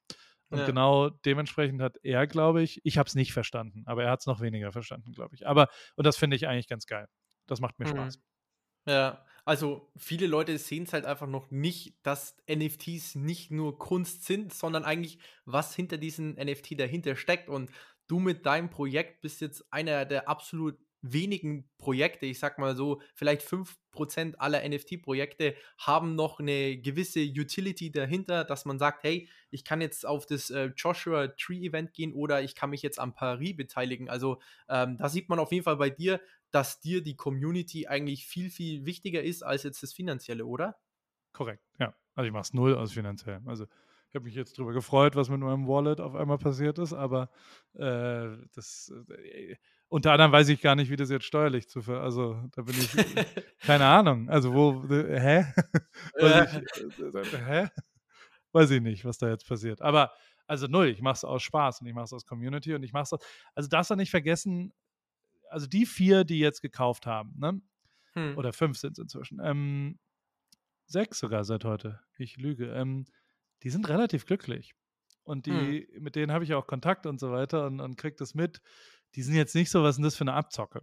[0.50, 0.66] Und ja.
[0.66, 4.26] genau dementsprechend hat er, glaube ich, ich habe es nicht verstanden, aber er hat es
[4.26, 5.48] noch weniger verstanden, glaube ich.
[5.48, 7.08] Aber, und das finde ich eigentlich ganz geil.
[7.48, 7.92] Das macht mir mhm.
[7.92, 8.20] Spaß.
[8.86, 14.26] Ja, also viele Leute sehen es halt einfach noch nicht, dass NFTs nicht nur Kunst
[14.26, 17.48] sind, sondern eigentlich, was hinter diesen NFT dahinter steckt.
[17.48, 17.72] Und
[18.08, 23.02] du mit deinem Projekt bist jetzt einer der absolut wenigen Projekte, ich sag mal so,
[23.16, 29.64] vielleicht 5% aller NFT-Projekte haben noch eine gewisse Utility dahinter, dass man sagt, hey, ich
[29.64, 33.14] kann jetzt auf das äh, Joshua Tree Event gehen oder ich kann mich jetzt am
[33.14, 34.10] Paris beteiligen.
[34.10, 38.26] Also ähm, da sieht man auf jeden Fall bei dir, dass dir die Community eigentlich
[38.26, 40.78] viel, viel wichtiger ist als jetzt das Finanzielle, oder?
[41.34, 41.96] Korrekt, ja.
[42.14, 43.42] Also ich mache es null aus finanziell.
[43.46, 43.66] Also
[44.10, 47.30] ich habe mich jetzt darüber gefreut, was mit meinem Wallet auf einmal passiert ist, aber
[47.74, 49.56] äh, das äh,
[49.92, 52.76] unter anderem weiß ich gar nicht, wie das jetzt steuerlich zu ver also da bin
[52.80, 52.96] ich
[53.60, 54.30] keine Ahnung.
[54.30, 55.54] Also wo äh, hä?
[56.18, 57.70] ich, äh, hä?
[58.54, 59.82] Weiß ich nicht, was da jetzt passiert.
[59.82, 60.14] Aber
[60.48, 62.94] also null, ich mache es aus Spaß und ich mache es aus Community und ich
[62.94, 63.22] mache es
[63.54, 64.74] also darfst du nicht vergessen,
[65.50, 67.62] also die vier, die jetzt gekauft haben, ne?
[68.14, 68.38] Hm.
[68.38, 69.42] Oder fünf sind es inzwischen.
[69.44, 70.00] Ähm,
[70.86, 72.00] sechs sogar seit heute.
[72.18, 72.68] Ich lüge.
[72.68, 73.06] Ähm,
[73.64, 74.74] die sind relativ glücklich.
[75.24, 76.04] Und die, hm.
[76.04, 78.62] mit denen habe ich auch Kontakt und so weiter und, und kriege das mit.
[79.16, 80.82] Die sind jetzt nicht so, was ist denn das für eine Abzocke?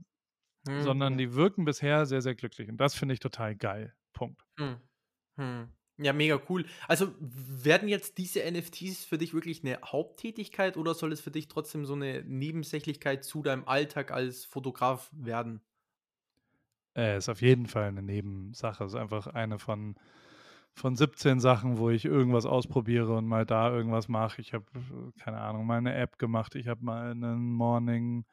[0.66, 0.82] Hm.
[0.82, 2.68] Sondern die wirken bisher sehr, sehr glücklich.
[2.68, 3.94] Und das finde ich total geil.
[4.12, 4.44] Punkt.
[4.58, 4.76] Hm.
[5.36, 5.68] hm.
[6.00, 6.64] Ja, mega cool.
[6.86, 11.48] Also werden jetzt diese NFTs für dich wirklich eine Haupttätigkeit oder soll es für dich
[11.48, 15.60] trotzdem so eine Nebensächlichkeit zu deinem Alltag als Fotograf werden?
[16.96, 18.84] Äh, ist auf jeden Fall eine Nebensache.
[18.84, 19.96] Es ist einfach eine von
[20.74, 24.40] von 17 Sachen, wo ich irgendwas ausprobiere und mal da irgendwas mache.
[24.40, 24.64] Ich habe,
[25.20, 26.54] keine Ahnung, mal eine App gemacht.
[26.54, 28.24] Ich habe mal einen Morning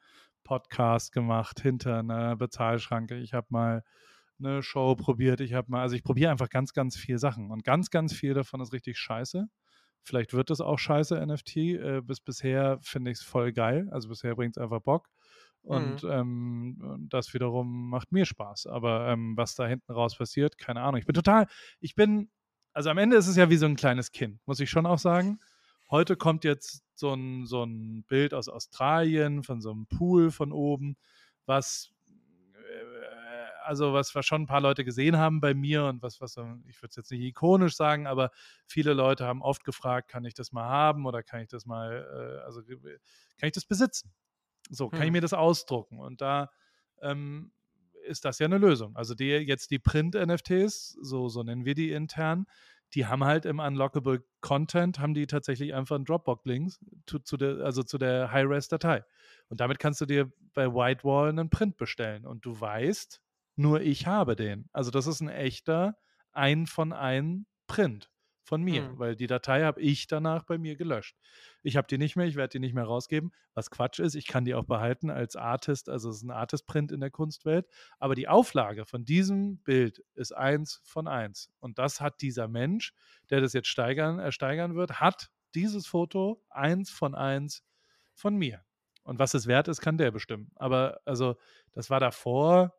[0.44, 3.16] Podcast gemacht hinter einer Bezahlschranke.
[3.18, 3.82] Ich habe mal
[4.38, 5.40] eine Show probiert.
[5.40, 8.34] Ich habe mal, also ich probiere einfach ganz, ganz viele Sachen und ganz, ganz viel
[8.34, 9.48] davon ist richtig scheiße.
[10.02, 11.56] Vielleicht wird es auch scheiße NFT.
[11.56, 13.88] Äh, bis bisher finde ich es voll geil.
[13.90, 15.08] Also bisher bringt es einfach Bock.
[15.66, 16.10] Und mhm.
[16.10, 18.66] ähm, das wiederum macht mir Spaß.
[18.66, 20.98] Aber ähm, was da hinten raus passiert, keine Ahnung.
[20.98, 21.46] Ich bin total,
[21.80, 22.30] ich bin
[22.76, 24.98] also am Ende ist es ja wie so ein kleines Kind, muss ich schon auch
[24.98, 25.38] sagen.
[25.90, 30.52] Heute kommt jetzt so ein, so ein Bild aus Australien von so einem Pool von
[30.52, 30.98] oben,
[31.46, 31.94] was
[32.52, 36.32] äh, also was, was schon ein paar Leute gesehen haben bei mir und was, was
[36.66, 38.30] ich würde es jetzt nicht ikonisch sagen, aber
[38.66, 42.40] viele Leute haben oft gefragt, kann ich das mal haben oder kann ich das mal,
[42.42, 44.12] äh, also kann ich das besitzen?
[44.70, 45.06] So, kann hm.
[45.06, 46.00] ich mir das ausdrucken?
[46.00, 46.50] Und da
[47.00, 47.52] ähm,
[48.06, 48.96] ist das ja eine Lösung.
[48.96, 52.46] Also die, jetzt die Print-NFTs, so, so nennen wir die intern,
[52.94, 56.72] die haben halt im Unlockable Content, haben die tatsächlich einfach einen Dropbox-Link
[57.06, 59.04] zu, zu, der, also zu der High-Res-Datei.
[59.48, 62.26] Und damit kannst du dir bei Whitewall einen Print bestellen.
[62.26, 63.20] Und du weißt,
[63.56, 64.68] nur ich habe den.
[64.72, 65.96] Also das ist ein echter
[66.32, 68.10] ein von ein Print
[68.46, 68.98] von mir, mhm.
[68.98, 71.18] weil die Datei habe ich danach bei mir gelöscht.
[71.62, 74.14] Ich habe die nicht mehr, ich werde die nicht mehr rausgeben, was Quatsch ist.
[74.14, 77.66] Ich kann die auch behalten als Artist, also es ist ein Artist-Print in der Kunstwelt.
[77.98, 81.50] Aber die Auflage von diesem Bild ist eins von eins.
[81.58, 82.94] Und das hat dieser Mensch,
[83.30, 87.64] der das jetzt steigern, ersteigern äh, wird, hat dieses Foto eins von eins
[88.14, 88.64] von mir.
[89.02, 90.50] Und was es wert ist, kann der bestimmen.
[90.54, 91.36] Aber also,
[91.72, 92.74] das war davor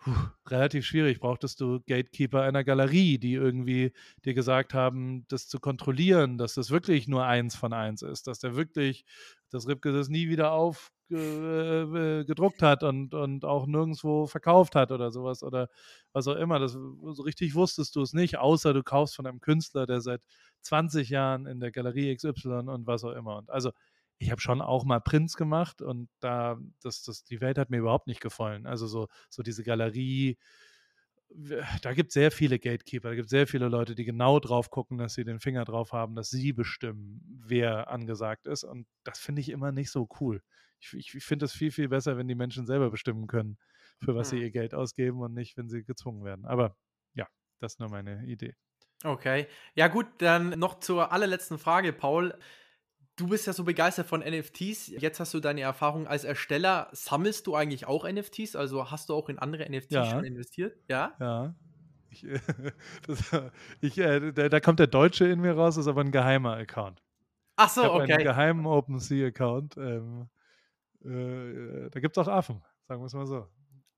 [0.00, 0.12] puh,
[0.48, 1.20] relativ schwierig.
[1.20, 3.92] Brauchtest du Gatekeeper einer Galerie, die irgendwie
[4.24, 8.38] dir gesagt haben, das zu kontrollieren, dass das wirklich nur eins von eins ist, dass
[8.40, 9.04] der wirklich,
[9.50, 15.10] dass Ripke das nie wieder aufgedruckt äh, hat und, und auch nirgendwo verkauft hat oder
[15.10, 15.68] sowas oder
[16.12, 16.58] was auch immer.
[16.58, 20.22] Das, so richtig wusstest du es nicht, außer du kaufst von einem Künstler, der seit
[20.62, 23.36] 20 Jahren in der Galerie XY und was auch immer.
[23.36, 23.70] Und also
[24.20, 27.78] ich habe schon auch mal Prints gemacht und da, das, das, die Welt hat mir
[27.78, 28.66] überhaupt nicht gefallen.
[28.66, 30.38] Also so, so diese Galerie,
[31.80, 34.68] da gibt es sehr viele Gatekeeper, da gibt es sehr viele Leute, die genau drauf
[34.68, 38.62] gucken, dass sie den Finger drauf haben, dass sie bestimmen, wer angesagt ist.
[38.62, 40.42] Und das finde ich immer nicht so cool.
[40.80, 43.56] Ich, ich, ich finde es viel, viel besser, wenn die Menschen selber bestimmen können,
[44.04, 44.38] für was hm.
[44.38, 46.44] sie ihr Geld ausgeben und nicht, wenn sie gezwungen werden.
[46.44, 46.76] Aber
[47.14, 47.26] ja,
[47.58, 48.54] das ist nur meine Idee.
[49.02, 49.46] Okay.
[49.74, 52.34] Ja, gut, dann noch zur allerletzten Frage, Paul.
[53.20, 54.88] Du bist ja so begeistert von NFTs.
[54.88, 56.88] Jetzt hast du deine Erfahrung als Ersteller.
[56.92, 58.56] Sammelst du eigentlich auch NFTs?
[58.56, 60.06] Also hast du auch in andere NFTs Ja.
[60.06, 60.78] schon investiert?
[60.88, 61.12] Ja?
[61.20, 61.54] Ja.
[62.08, 62.40] Ich, äh,
[63.06, 63.30] das,
[63.82, 67.02] ich, äh, da, da kommt der Deutsche in mir raus, ist aber ein geheimer Account.
[67.56, 68.24] Ach so, ich einen okay.
[68.24, 69.76] geheimen OpenSea-Account.
[69.76, 70.30] Ähm,
[71.04, 73.46] äh, da gibt es auch Affen, sagen wir es mal so.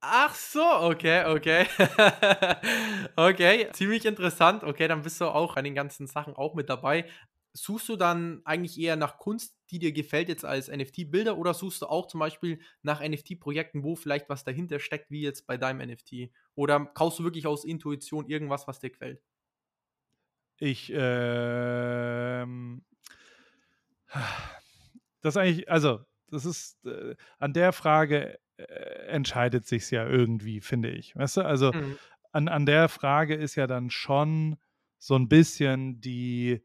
[0.00, 1.66] Ach so, okay, okay.
[3.16, 4.64] okay, ziemlich interessant.
[4.64, 7.04] Okay, dann bist du auch an den ganzen Sachen auch mit dabei.
[7.54, 11.82] Suchst du dann eigentlich eher nach Kunst, die dir gefällt jetzt als NFT-Bilder oder suchst
[11.82, 15.80] du auch zum Beispiel nach NFT-Projekten, wo vielleicht was dahinter steckt, wie jetzt bei deinem
[15.80, 16.32] NFT?
[16.54, 19.22] Oder kaufst du wirklich aus Intuition irgendwas, was dir gefällt?
[20.58, 22.82] Ich, ähm,
[25.20, 28.64] das eigentlich, also, das ist, äh, an der Frage äh,
[29.08, 31.14] entscheidet sich ja irgendwie, finde ich.
[31.16, 31.98] Weißt du, also Mhm.
[32.32, 34.56] an, an der Frage ist ja dann schon
[34.98, 36.64] so ein bisschen die,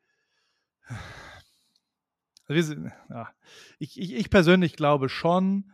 [3.80, 5.72] Ich, ich, ich persönlich glaube schon,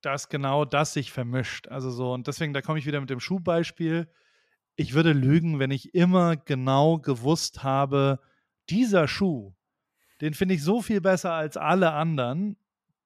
[0.00, 1.68] dass genau das sich vermischt.
[1.68, 4.10] Also so, und deswegen, da komme ich wieder mit dem Schuhbeispiel.
[4.76, 8.20] Ich würde lügen, wenn ich immer genau gewusst habe,
[8.70, 9.54] dieser Schuh,
[10.20, 12.56] den finde ich so viel besser als alle anderen,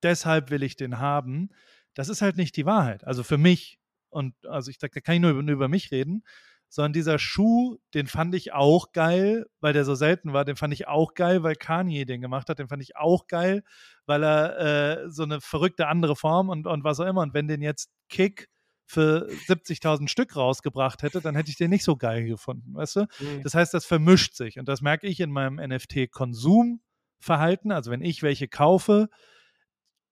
[0.03, 1.51] deshalb will ich den haben.
[1.95, 3.05] Das ist halt nicht die Wahrheit.
[3.05, 6.23] Also für mich, und also ich da kann ich nur über, nur über mich reden,
[6.69, 10.45] sondern dieser Schuh, den fand ich auch geil, weil der so selten war.
[10.45, 12.59] Den fand ich auch geil, weil Kanye den gemacht hat.
[12.59, 13.63] Den fand ich auch geil,
[14.05, 17.23] weil er äh, so eine verrückte andere Form und, und was auch immer.
[17.23, 18.49] Und wenn den jetzt Kick
[18.87, 23.07] für 70.000 Stück rausgebracht hätte, dann hätte ich den nicht so geil gefunden, weißt du?
[23.21, 23.43] Mhm.
[23.43, 27.73] Das heißt, das vermischt sich und das merke ich in meinem NFT-Konsumverhalten.
[27.73, 29.09] Also wenn ich welche kaufe,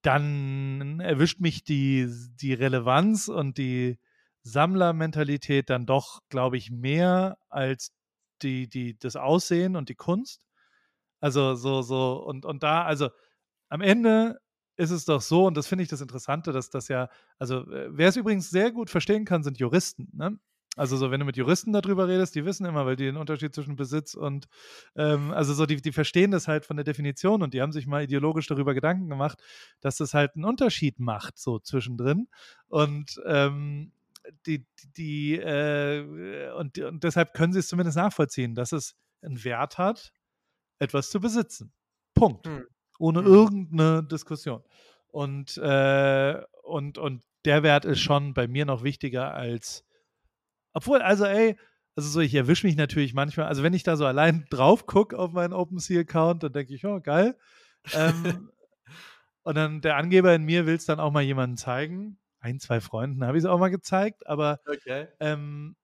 [0.03, 2.09] dann erwischt mich die,
[2.41, 3.99] die Relevanz und die
[4.45, 7.93] Sammlermentalität dann doch, glaube ich, mehr als
[8.43, 10.47] die, die, das Aussehen und die Kunst.
[11.21, 13.09] Also so, so, und, und da, also
[13.69, 14.39] am Ende
[14.77, 17.89] ist es doch so, und das finde ich das Interessante, dass das ja, also äh,
[17.91, 20.09] wer es übrigens sehr gut verstehen kann, sind Juristen.
[20.13, 20.39] Ne?
[20.77, 23.55] Also so, wenn du mit Juristen darüber redest, die wissen immer, weil die den Unterschied
[23.55, 24.49] zwischen Besitz und,
[24.97, 27.87] ähm, also so, die, die verstehen das halt von der Definition und die haben sich
[27.87, 29.41] mal ideologisch darüber Gedanken gemacht,
[29.81, 32.27] dass das halt einen Unterschied macht, so zwischendrin.
[32.67, 33.93] Und ähm,
[34.47, 39.79] die, die, äh, und, und deshalb können sie es zumindest nachvollziehen, dass es einen Wert
[39.79, 40.13] hat,
[40.79, 41.73] etwas zu besitzen.
[42.15, 42.47] Punkt.
[42.47, 42.67] Hm.
[42.99, 43.27] Ohne Hm.
[43.27, 44.63] irgendeine Diskussion.
[45.09, 49.85] Und, äh, und, und der Wert ist schon bei mir noch wichtiger als,
[50.73, 51.57] obwohl, also ey,
[51.97, 55.19] also so, ich erwische mich natürlich manchmal, also wenn ich da so allein drauf gucke
[55.19, 57.37] auf meinen OpenSea-Account, dann denke ich, oh, geil.
[57.93, 58.51] Ähm,
[59.43, 62.19] und dann der Angeber in mir will es dann auch mal jemandem zeigen.
[62.45, 65.09] Ein, zwei Freunden habe ich es auch mal gezeigt, aber Okay.
[65.21, 65.77] ähm,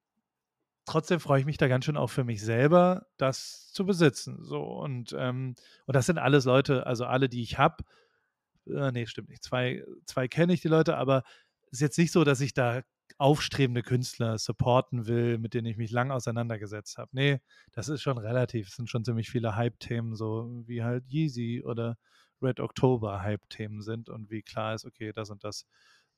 [0.86, 4.44] trotzdem freue ich mich da ganz schön auch für mich selber, das zu besitzen.
[4.44, 5.54] So und, ähm,
[5.86, 7.84] und das sind alles Leute, also alle, die ich habe.
[8.66, 9.42] Äh, nee, stimmt nicht.
[9.44, 11.24] Zwei, zwei kenne ich die Leute, aber
[11.66, 12.82] es ist jetzt nicht so, dass ich da
[13.18, 17.10] aufstrebende Künstler supporten will, mit denen ich mich lang auseinandergesetzt habe.
[17.12, 17.40] Nee,
[17.72, 18.68] das ist schon relativ.
[18.68, 21.96] Es sind schon ziemlich viele Hype-Themen, so wie halt Yeezy oder
[22.42, 25.66] Red October Hype-Themen sind und wie klar ist, okay, das und das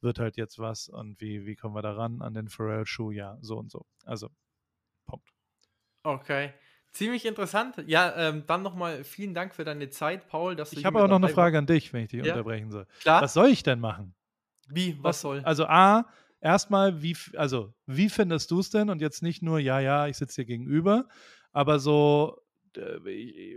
[0.02, 3.10] wird halt jetzt was und wie, wie kommen wir da ran an den Pharrell-Schuh?
[3.12, 3.86] Ja, so und so.
[4.04, 4.30] Also,
[5.06, 5.30] Punkt.
[6.04, 6.52] Okay.
[6.92, 7.76] Ziemlich interessant.
[7.86, 10.56] Ja, ähm, dann nochmal vielen Dank für deine Zeit, Paul.
[10.56, 12.34] Dass du Ich habe auch noch eine Frage an dich, wenn ich dich Ja.
[12.34, 12.86] unterbrechen soll.
[13.00, 13.20] Klar.
[13.22, 14.14] Was soll ich denn machen?
[14.68, 15.02] Wie?
[15.02, 15.40] Was, soll?
[15.44, 16.06] Also A,
[16.40, 18.90] erstmal, wie, also, wie findest du es denn?
[18.90, 21.08] Und jetzt nicht nur, ja, ja, ich sitze dir gegenüber,
[21.52, 22.38] aber so,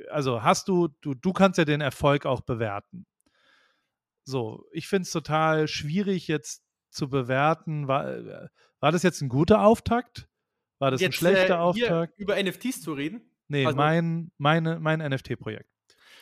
[0.09, 3.05] also hast du, du, du kannst ja den Erfolg auch bewerten.
[4.25, 7.87] So, ich finde es total schwierig jetzt zu bewerten.
[7.87, 8.47] War, äh,
[8.79, 10.27] war das jetzt ein guter Auftakt?
[10.79, 12.13] War das ein Jetzt, schlechter äh, Auftakt?
[12.17, 13.21] über NFTs zu reden.
[13.47, 15.69] Nee, also- mein, meine, mein NFT-Projekt.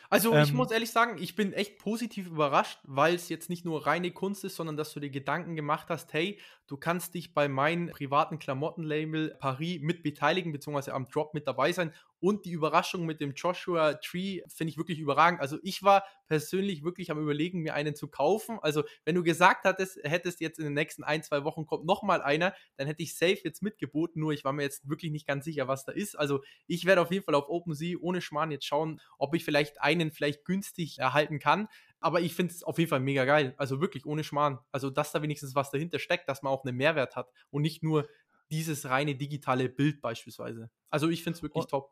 [0.10, 3.66] Also ich Ähm, muss ehrlich sagen, ich bin echt positiv überrascht, weil es jetzt nicht
[3.66, 7.34] nur reine Kunst ist, sondern dass du dir Gedanken gemacht hast, hey, du kannst dich
[7.34, 11.94] bei meinem privaten Klamottenlabel Paris mit beteiligen, beziehungsweise am Drop mit dabei sein.
[12.24, 15.42] Und die Überraschung mit dem Joshua Tree finde ich wirklich überragend.
[15.42, 18.60] Also ich war persönlich wirklich am überlegen, mir einen zu kaufen.
[18.62, 22.22] Also wenn du gesagt hattest, hättest jetzt in den nächsten ein, zwei Wochen kommt nochmal
[22.22, 25.44] einer, dann hätte ich safe jetzt mitgeboten, nur ich war mir jetzt wirklich nicht ganz
[25.44, 26.18] sicher, was da ist.
[26.18, 29.82] Also ich werde auf jeden Fall auf OpenSea ohne Schmarrn jetzt schauen, ob ich vielleicht
[29.82, 31.68] einen vielleicht günstig erhalten kann.
[32.00, 33.54] Aber ich finde es auf jeden Fall mega geil.
[33.58, 34.60] Also wirklich ohne Schmarrn.
[34.72, 37.84] Also, dass da wenigstens was dahinter steckt, dass man auch einen Mehrwert hat und nicht
[37.84, 38.08] nur
[38.50, 40.70] dieses reine digitale Bild beispielsweise.
[40.90, 41.92] Also, ich finde es wirklich Und- top.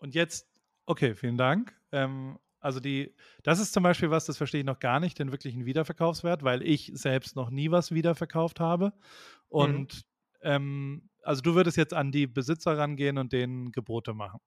[0.00, 0.48] Und jetzt,
[0.86, 1.74] okay, vielen Dank.
[1.92, 5.30] Ähm, also die, das ist zum Beispiel was, das verstehe ich noch gar nicht, den
[5.30, 8.92] wirklichen Wiederverkaufswert, weil ich selbst noch nie was wiederverkauft habe.
[9.48, 10.04] Und
[10.42, 14.40] ähm, also du würdest jetzt an die Besitzer rangehen und denen Gebote machen.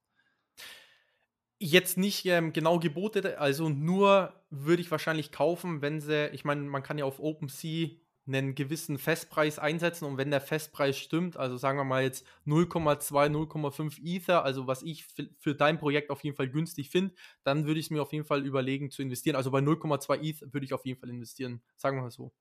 [1.59, 6.61] Jetzt nicht ähm, genau Gebote, also nur würde ich wahrscheinlich kaufen, wenn sie, ich meine,
[6.61, 7.89] man kann ja auf OpenSea
[8.25, 13.29] einen gewissen Festpreis einsetzen und wenn der Festpreis stimmt, also sagen wir mal jetzt 0,2,
[13.29, 15.05] 0,5 Ether, also was ich
[15.39, 18.25] für dein Projekt auf jeden Fall günstig finde, dann würde ich es mir auf jeden
[18.25, 19.35] Fall überlegen zu investieren.
[19.35, 22.31] Also bei 0,2 ETH würde ich auf jeden Fall investieren, sagen wir mal so.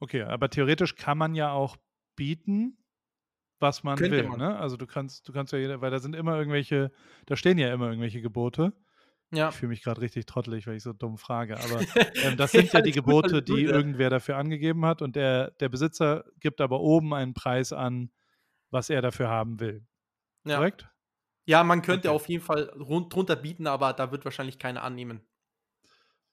[0.00, 1.76] Okay, aber theoretisch kann man ja auch
[2.16, 2.78] bieten,
[3.60, 4.28] was man Könnte will.
[4.28, 4.38] Man.
[4.38, 4.56] Ne?
[4.58, 6.90] Also du kannst, du kannst ja, weil da sind immer irgendwelche,
[7.26, 8.72] da stehen ja immer irgendwelche Gebote.
[9.32, 9.48] Ja.
[9.48, 11.58] Ich fühle mich gerade richtig trottelig, weil ich so dumm frage.
[11.58, 11.80] Aber
[12.22, 15.02] ähm, das sind ja, ja die Gebote, die irgendwer dafür angegeben hat.
[15.02, 18.10] Und der, der Besitzer gibt aber oben einen Preis an,
[18.70, 19.84] was er dafür haben will.
[20.44, 20.56] Ja.
[20.56, 20.88] Korrekt?
[21.44, 22.16] Ja, man könnte okay.
[22.16, 25.20] auf jeden Fall rund, drunter bieten, aber da wird wahrscheinlich keiner annehmen.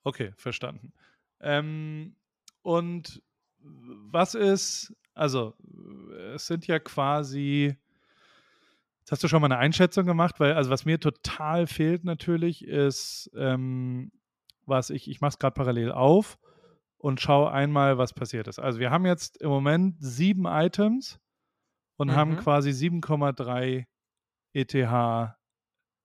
[0.04, 0.94] Okay, verstanden.
[1.40, 2.16] Ähm,
[2.62, 3.22] und
[3.60, 5.56] was ist, also
[6.34, 7.78] es sind ja quasi,
[9.04, 12.66] jetzt hast du schon mal eine Einschätzung gemacht, weil, also was mir total fehlt natürlich,
[12.66, 14.14] ist, ähm,
[14.66, 16.40] was ich, ich mache es gerade parallel auf
[16.98, 18.60] und schaue einmal, was passiert ist.
[18.60, 21.20] Also wir haben jetzt im Moment sieben Items
[21.98, 22.16] und mhm.
[22.16, 23.86] haben quasi 7,3
[24.54, 24.74] ETH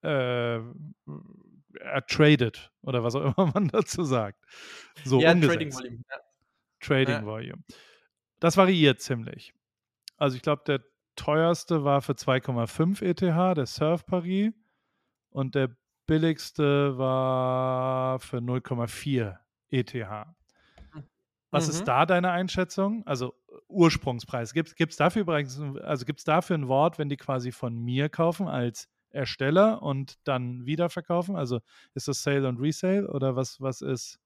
[0.02, 0.60] äh,
[1.78, 4.44] ertradet oder was auch immer man dazu sagt.
[5.04, 5.56] So ja, umgesetzt.
[5.56, 6.04] Trading Volume.
[6.10, 6.16] Ja.
[6.80, 7.24] Trading ja.
[7.24, 7.62] Volume.
[8.40, 9.54] Das variiert ziemlich.
[10.16, 10.82] Also ich glaube, der
[11.18, 13.20] teuerste war für 2,5 ETH,
[13.56, 14.52] der Surf Paris.
[15.30, 15.70] Und der
[16.06, 19.36] billigste war für 0,4
[19.70, 19.94] ETH.
[21.50, 21.70] Was mhm.
[21.70, 23.06] ist da deine Einschätzung?
[23.06, 23.34] Also
[23.68, 24.52] Ursprungspreis.
[24.52, 28.08] Gibt es dafür übrigens, also gibt es dafür ein Wort, wenn die quasi von mir
[28.08, 31.36] kaufen als Ersteller und dann wiederverkaufen?
[31.36, 31.60] Also
[31.94, 34.18] ist das Sale und Resale oder was, was ist,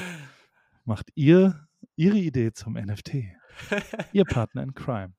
[0.84, 1.66] macht ihr
[1.96, 3.14] ihre Idee zum NFT.
[4.12, 5.14] Ihr Partner in Crime.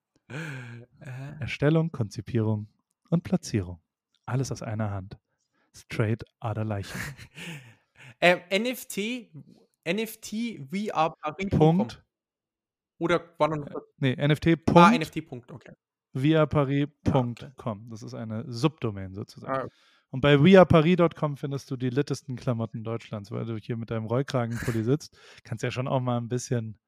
[1.40, 2.68] Erstellung, Konzipierung
[3.10, 3.80] und Platzierung.
[4.26, 5.18] Alles aus einer Hand.
[5.74, 7.04] Straight out of Leichingen.
[8.22, 9.28] Ähm, NFT
[9.88, 11.50] NFT VR Paris.
[11.50, 12.04] Punkt.
[12.98, 14.48] Oder war noch äh, Nee, NFT.
[14.48, 15.28] Ah, Punkt, ah, NFT.
[15.28, 15.74] Punkt, okay.
[16.14, 17.36] viaparis.com.
[17.40, 17.80] Ah, okay.
[17.90, 19.68] Das ist eine Subdomain sozusagen.
[19.68, 19.70] Ah.
[20.12, 24.84] Und bei weareparis.com findest du die littesten Klamotten Deutschlands, weil du hier mit deinem Rollkragenpulli
[24.84, 25.18] sitzt.
[25.44, 26.80] Kannst ja schon auch mal ein bisschen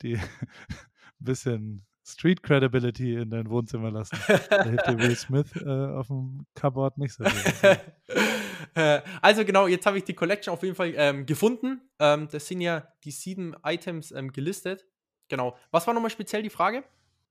[0.00, 0.18] die
[1.18, 4.16] bisschen Street Credibility in dein Wohnzimmer lassen.
[4.48, 7.24] Da hilft dir Will Smith äh, auf dem Cupboard nicht so.
[8.76, 11.80] Äh, also genau, jetzt habe ich die Collection auf jeden Fall ähm, gefunden.
[11.98, 14.86] Ähm, das sind ja die sieben Items ähm, gelistet.
[15.28, 15.56] Genau.
[15.70, 16.84] Was war nochmal speziell die Frage?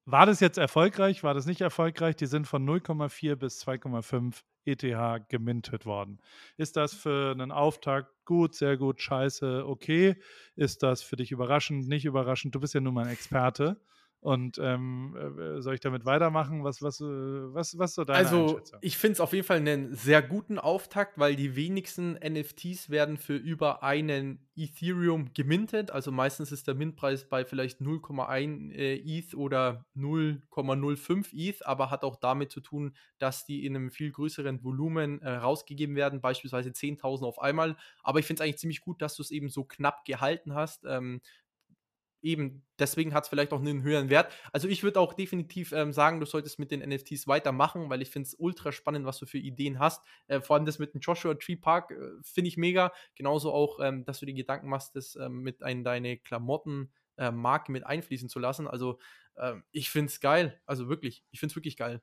[0.05, 1.23] War das jetzt erfolgreich?
[1.23, 2.15] War das nicht erfolgreich?
[2.15, 6.19] Die sind von 0,4 bis 2,5 ETH gemintet worden.
[6.57, 10.15] Ist das für einen Auftakt gut, sehr gut, scheiße, okay?
[10.55, 12.55] Ist das für dich überraschend, nicht überraschend?
[12.55, 13.79] Du bist ja nun mal ein Experte.
[14.25, 16.63] Und ähm, äh, soll ich damit weitermachen?
[16.63, 19.93] Was, was, äh, was, was so deine Also, ich finde es auf jeden Fall einen
[19.93, 25.91] sehr guten Auftakt, weil die wenigsten NFTs werden für über einen Ethereum gemintet.
[25.91, 32.03] Also meistens ist der Mintpreis bei vielleicht 0,1 äh, ETH oder 0,05 ETH, aber hat
[32.03, 36.71] auch damit zu tun, dass die in einem viel größeren Volumen äh, rausgegeben werden, beispielsweise
[36.71, 37.77] 10.000 auf einmal.
[38.01, 40.83] Aber ich finde es eigentlich ziemlich gut, dass du es eben so knapp gehalten hast.
[40.87, 41.21] Ähm,
[42.25, 44.33] eben deswegen hat es vielleicht auch einen höheren Wert.
[44.51, 48.09] Also ich würde auch definitiv ähm, sagen, du solltest mit den NFTs weitermachen, weil ich
[48.09, 50.03] finde es ultra spannend, was du für Ideen hast.
[50.27, 52.91] Äh, vor allem das mit dem Joshua Tree Park äh, finde ich mega.
[53.15, 57.31] Genauso auch, ähm, dass du dir Gedanken machst, das ähm, mit in deine Klamotten äh,
[57.31, 58.67] Marke mit einfließen zu lassen.
[58.67, 58.99] Also
[59.37, 60.59] ähm, ich finde es geil.
[60.65, 62.01] Also wirklich, ich finde es wirklich geil.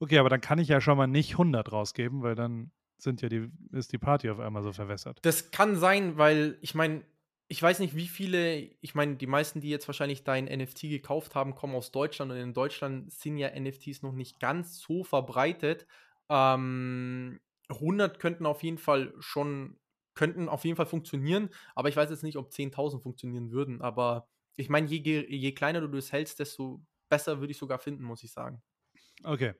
[0.00, 3.28] Okay, aber dann kann ich ja schon mal nicht 100 rausgeben, weil dann sind ja
[3.28, 5.18] die, ist die Party auf einmal so verwässert.
[5.22, 7.04] Das kann sein, weil ich meine,
[7.50, 11.34] ich weiß nicht, wie viele, ich meine, die meisten, die jetzt wahrscheinlich dein NFT gekauft
[11.34, 15.86] haben, kommen aus Deutschland und in Deutschland sind ja NFTs noch nicht ganz so verbreitet.
[16.28, 17.40] Ähm,
[17.70, 19.78] 100 könnten auf jeden Fall schon,
[20.14, 23.80] könnten auf jeden Fall funktionieren, aber ich weiß jetzt nicht, ob 10.000 funktionieren würden.
[23.80, 28.04] Aber ich meine, je, je kleiner du es hältst, desto besser würde ich sogar finden,
[28.04, 28.62] muss ich sagen.
[29.24, 29.54] Okay.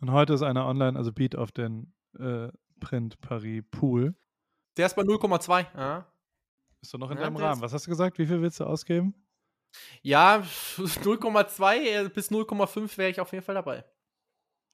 [0.00, 2.48] Und heute ist einer online, also Beat auf den äh,
[2.80, 4.16] Print Paris Pool.
[4.76, 5.66] Der ist bei 0,2.
[5.76, 6.12] Ja.
[6.86, 7.60] Bist du noch in ja, deinem Rahmen?
[7.62, 8.16] Was hast du gesagt?
[8.16, 9.12] Wie viel willst du ausgeben?
[10.02, 10.36] Ja,
[10.76, 13.84] 0,2 äh, bis 0,5 wäre ich auf jeden Fall dabei.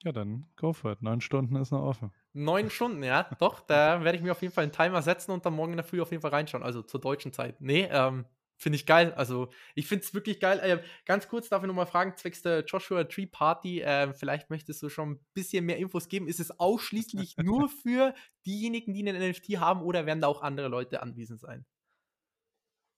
[0.02, 1.00] Ja, dann go for it.
[1.00, 2.12] Neun Stunden ist noch offen.
[2.34, 3.60] Neun Stunden, ja, doch.
[3.60, 5.86] Da werde ich mir auf jeden Fall einen Timer setzen und dann morgen in der
[5.86, 6.62] Früh auf jeden Fall reinschauen.
[6.62, 7.58] Also zur deutschen Zeit.
[7.62, 8.26] Nee, ähm,
[8.58, 9.14] finde ich geil.
[9.14, 10.60] Also ich finde es wirklich geil.
[10.62, 14.82] Äh, ganz kurz darf ich nochmal fragen, zwecks der Joshua Tree Party, äh, vielleicht möchtest
[14.82, 16.28] du schon ein bisschen mehr Infos geben.
[16.28, 20.68] Ist es ausschließlich nur für diejenigen, die einen NFT haben oder werden da auch andere
[20.68, 21.64] Leute anwesend sein?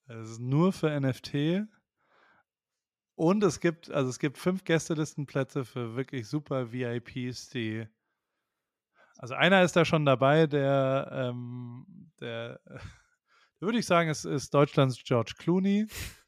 [0.07, 1.67] Es ist nur für NFT.
[3.17, 7.87] Und es gibt, also es gibt fünf Gästelistenplätze für wirklich super VIPs, die.
[9.17, 12.61] Also einer ist da schon dabei, der, ähm, der,
[13.61, 15.87] würde ich sagen, es ist Deutschlands George Clooney.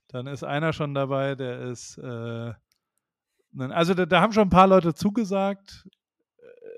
[0.09, 2.55] Dann ist einer schon dabei, der ist, äh,
[3.59, 5.89] also da, da, haben schon ein paar Leute zugesagt.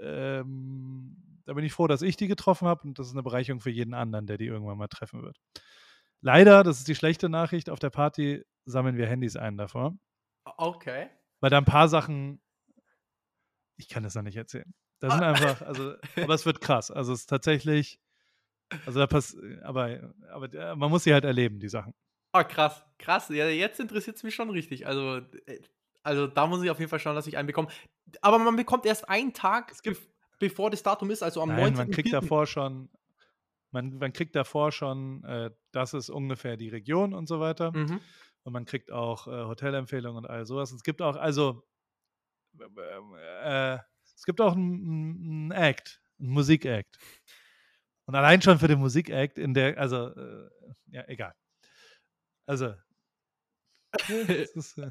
[0.00, 3.60] Ähm, da bin ich froh, dass ich die getroffen habe und das ist eine Bereicherung
[3.60, 5.38] für jeden anderen, der die irgendwann mal treffen wird.
[6.20, 9.96] Leider, das ist die schlechte Nachricht, auf der Party sammeln wir Handys ein davor.
[10.56, 11.08] Okay.
[11.40, 12.40] Weil da ein paar Sachen,
[13.76, 14.74] ich kann das noch nicht erzählen.
[15.00, 16.90] Das sind einfach, also, aber es wird krass.
[16.90, 18.00] Also es ist tatsächlich,
[18.84, 21.94] also da passt, aber, aber man muss sie halt erleben, die Sachen.
[22.32, 23.28] Oh, krass, krass.
[23.28, 24.86] Ja, jetzt interessiert es mich schon richtig.
[24.86, 25.60] Also, äh,
[26.02, 27.68] also da muss ich auf jeden Fall schauen, dass ich einen bekomme.
[28.20, 29.72] Aber man bekommt erst einen Tag,
[30.38, 31.76] bevor das Datum ist, also am Nein, 19.
[31.76, 32.90] man kriegt davor schon,
[33.70, 37.72] man, man kriegt davor schon, äh, das ist ungefähr die Region und so weiter.
[37.72, 38.00] Mhm.
[38.44, 40.72] Und man kriegt auch äh, Hotelempfehlungen und all sowas.
[40.72, 41.66] Es gibt auch, also,
[43.42, 43.78] äh,
[44.16, 46.98] es gibt auch einen Act, einen Musikact.
[48.06, 50.50] Und allein schon für den Musikact in der, also, äh,
[50.86, 51.34] ja, egal.
[52.46, 52.74] Also,
[54.54, 54.90] ist, äh,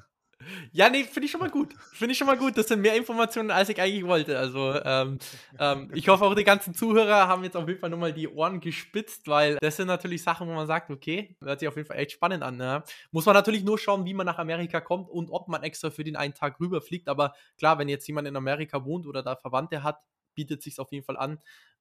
[0.72, 1.74] ja, nee, finde ich schon mal gut.
[1.94, 2.58] Finde ich schon mal gut.
[2.58, 4.38] Das sind mehr Informationen, als ich eigentlich wollte.
[4.38, 5.18] Also, ähm,
[5.60, 8.60] ähm, ich hoffe auch, die ganzen Zuhörer haben jetzt auf jeden Fall nochmal die Ohren
[8.60, 11.98] gespitzt, weil das sind natürlich Sachen, wo man sagt, okay, hört sich auf jeden Fall
[11.98, 12.58] echt spannend an.
[12.58, 12.84] Ne?
[13.12, 16.04] Muss man natürlich nur schauen, wie man nach Amerika kommt und ob man extra für
[16.04, 17.10] den einen Tag rüberfliegt.
[17.10, 20.00] Aber klar, wenn jetzt jemand in Amerika wohnt oder da Verwandte hat,
[20.36, 21.40] bietet sich auf jeden Fall an,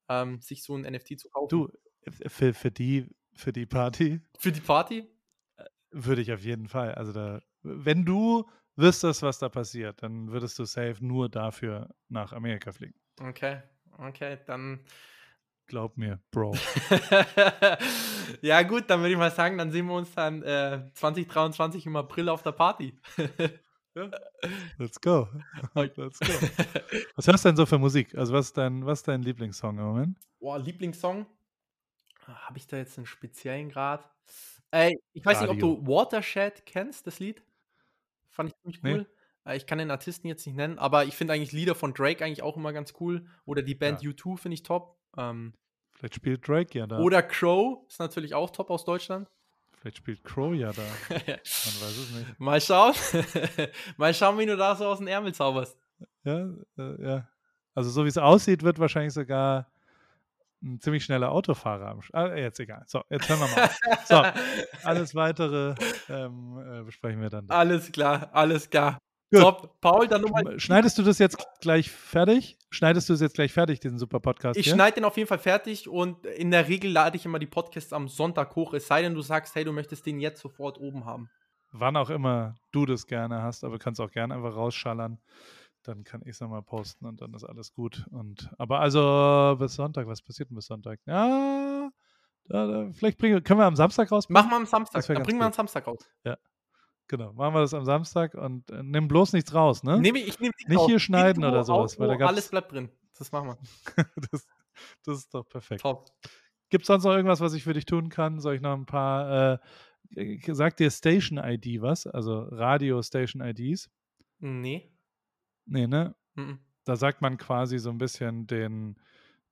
[0.09, 1.49] ähm, sich so ein NFT zu kaufen.
[1.51, 1.69] Du,
[2.27, 4.21] für, für, die, für die Party?
[4.39, 5.11] Für die Party?
[5.91, 6.95] Würde ich auf jeden Fall.
[6.95, 12.33] Also da wenn du wüsstest, was da passiert, dann würdest du safe nur dafür nach
[12.33, 12.95] Amerika fliegen.
[13.21, 13.63] Okay,
[13.99, 14.81] okay, dann.
[15.69, 16.55] Glaub mir, Bro.
[18.41, 21.97] ja, gut, dann würde ich mal sagen, dann sehen wir uns dann äh, 2023 im
[21.97, 22.97] April auf der Party.
[23.97, 24.11] ja.
[24.79, 25.29] Let's go.
[25.75, 26.33] Let's go.
[27.17, 28.15] Was hörst du denn so für Musik?
[28.17, 30.19] Also, was ist dein, was ist dein Lieblingssong im Moment?
[30.39, 31.27] Boah, Lieblingssong?
[32.27, 34.09] Habe ich da jetzt einen speziellen Grad?
[34.71, 35.53] Ey, ich weiß Radio.
[35.53, 37.43] nicht, ob du Watershed kennst, das Lied?
[38.37, 39.07] Fand ich ziemlich cool.
[39.47, 39.53] Nee.
[39.53, 42.23] Äh, ich kann den Artisten jetzt nicht nennen, aber ich finde eigentlich Lieder von Drake
[42.23, 43.25] eigentlich auch immer ganz cool.
[43.47, 44.11] Oder die Band ja.
[44.11, 44.99] U2 finde ich top.
[45.17, 45.55] Ähm,
[45.95, 46.99] Vielleicht spielt Drake ja da.
[46.99, 49.27] Oder Crow ist natürlich auch top aus Deutschland.
[49.79, 50.83] Vielleicht spielt Crow ja da.
[51.09, 52.41] Man weiß es nicht.
[52.41, 52.95] Mal schauen.
[53.97, 55.79] Mal schauen, wie du da so aus dem Ärmel zauberst.
[56.25, 57.29] Ja, äh, ja.
[57.75, 59.71] Also so wie es aussieht, wird wahrscheinlich sogar
[60.67, 62.85] ein ziemlich schneller Autofahrer am ah, Jetzt egal.
[62.87, 63.71] So, jetzt hören wir mal.
[64.05, 64.23] so,
[64.87, 65.75] alles weitere
[66.09, 67.49] ähm, äh, besprechen wir dann.
[67.49, 68.99] Alles klar, alles klar.
[69.33, 69.41] Gut.
[69.41, 69.81] Top.
[69.81, 70.59] Paul, dann nochmal.
[70.61, 72.59] Schneidest du das jetzt gleich fertig?
[72.71, 74.59] Schneidest du es jetzt gleich fertig, diesen super Podcast?
[74.59, 77.47] Ich schneide den auf jeden Fall fertig und in der Regel lade ich immer die
[77.47, 80.79] Podcasts am Sonntag hoch, es sei denn, du sagst, hey, du möchtest den jetzt sofort
[80.79, 81.29] oben haben.
[81.73, 85.19] Wann auch immer du das gerne hast, aber kannst auch gerne einfach rausschallern
[85.89, 88.07] dann kann ich es nochmal posten und dann ist alles gut.
[88.11, 91.01] Und aber also bis Sonntag, was passiert denn bis Sonntag?
[91.07, 91.91] Ja,
[92.49, 94.29] da, da, vielleicht bringen, können wir am Samstag raus.
[94.29, 95.05] Machen wir am Samstag.
[95.07, 96.09] Dann bringen wir am Samstag raus.
[96.25, 96.37] Ja.
[97.09, 100.01] Genau, machen wir das am Samstag und äh, nimm bloß nichts raus, ne?
[100.01, 100.87] Nehm, ich nehme Nicht raus.
[100.87, 101.99] hier schneiden oder sowas.
[102.01, 102.91] Weil da alles bleibt drin.
[103.17, 103.59] Das machen wir.
[104.31, 104.47] das,
[105.05, 105.83] das, ist doch perfekt.
[105.83, 106.11] Top.
[106.69, 108.41] Gibt es sonst noch irgendwas, was ich für dich tun kann?
[108.41, 109.61] Soll ich noch ein paar,
[110.17, 112.09] äh, sagt dir Station ID was?
[112.09, 113.89] Also Radio Station IDs?
[114.41, 114.91] Nee.
[115.67, 116.15] Nee, ne?
[116.35, 116.59] Mhm.
[116.85, 118.97] Da sagt man quasi so ein bisschen den,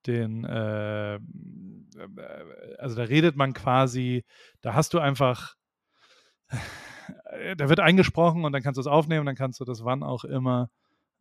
[0.07, 1.19] den, äh,
[2.79, 4.25] also da redet man quasi,
[4.61, 5.57] da hast du einfach,
[7.57, 10.25] da wird eingesprochen und dann kannst du es aufnehmen, dann kannst du das wann auch
[10.25, 10.71] immer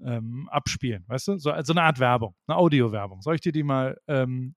[0.04, 1.38] ähm, abspielen, weißt du?
[1.38, 3.22] So also eine Art Werbung, eine Audio-Werbung.
[3.22, 4.56] Soll ich dir die mal ähm,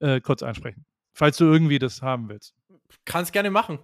[0.00, 0.86] äh, kurz einsprechen?
[1.12, 2.54] Falls du irgendwie das haben willst.
[3.04, 3.78] Kannst gerne machen.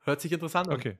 [0.00, 0.74] Hört sich interessant an.
[0.74, 0.98] Okay.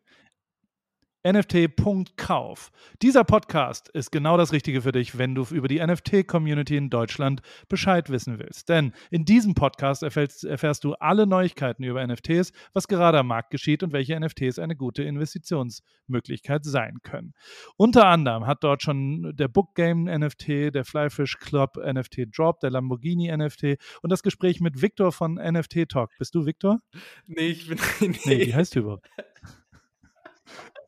[1.22, 2.70] NFT.kauf.
[3.02, 7.42] Dieser Podcast ist genau das Richtige für dich, wenn du über die NFT-Community in Deutschland
[7.68, 8.70] Bescheid wissen willst.
[8.70, 13.50] Denn in diesem Podcast erfährst, erfährst, du alle Neuigkeiten über NFTs, was gerade am Markt
[13.50, 17.34] geschieht und welche NFTs eine gute Investitionsmöglichkeit sein können.
[17.76, 22.70] Unter anderem hat dort schon der Book Game NFT, der Flyfish Club NFT Drop, der
[22.70, 26.12] Lamborghini NFT und das Gespräch mit Victor von NFT Talk.
[26.18, 26.80] Bist du Victor?
[27.26, 27.78] Nee, ich bin.
[28.00, 29.10] Nee, nee wie heißt du überhaupt?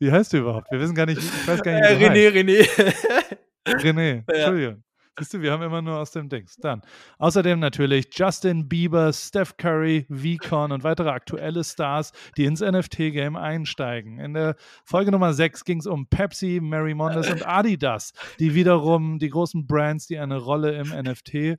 [0.03, 0.69] Wie heißt du überhaupt?
[0.69, 2.35] Wir wissen gar nicht, ich weiß gar nicht, wie äh, René, heißt.
[2.35, 3.83] René.
[3.83, 4.83] René, Entschuldigung.
[5.19, 6.55] Siehst du, wir haben immer nur aus dem Dings.
[6.57, 6.81] Dann.
[7.19, 14.19] Außerdem natürlich Justin Bieber, Steph Curry, VCon und weitere aktuelle Stars, die ins NFT-Game einsteigen.
[14.19, 19.19] In der Folge Nummer 6 ging es um Pepsi, Mary Mondes und Adidas, die wiederum
[19.19, 21.57] die großen Brands, die eine Rolle im NFT äh,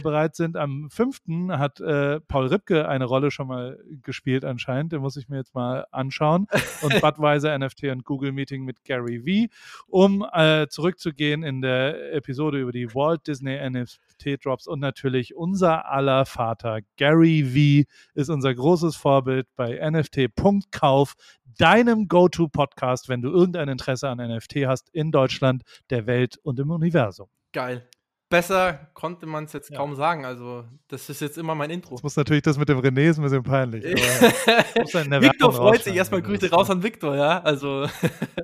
[0.00, 0.56] bereit sind.
[0.56, 1.22] Am 5.
[1.50, 4.92] hat äh, Paul Ripke eine Rolle schon mal gespielt anscheinend.
[4.92, 6.46] Den muss ich mir jetzt mal anschauen.
[6.82, 9.52] Und Budweiser NFT und Google Meeting mit Gary V.
[9.88, 16.26] Um äh, zurückzugehen in der Episode über die Walt Disney NFT-Drops und natürlich unser aller
[16.26, 21.14] Vater Gary V ist unser großes Vorbild bei NFT.kauf,
[21.58, 26.70] deinem Go-To-Podcast, wenn du irgendein Interesse an NFT hast in Deutschland, der Welt und im
[26.70, 27.28] Universum.
[27.52, 27.86] Geil.
[28.32, 29.76] Besser konnte man es jetzt ja.
[29.76, 30.24] kaum sagen.
[30.24, 31.96] Also, das ist jetzt immer mein Intro.
[31.96, 33.84] Das muss natürlich das mit dem René ist ein bisschen peinlich.
[33.84, 35.94] Victor freut sich.
[35.94, 37.42] Erstmal Grüße raus an Victor, ja.
[37.42, 37.86] Also.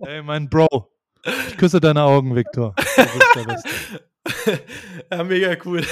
[0.03, 0.93] Ey, mein Bro.
[1.49, 2.75] Ich küsse deine Augen, Victor.
[5.13, 5.83] ja, mega cool.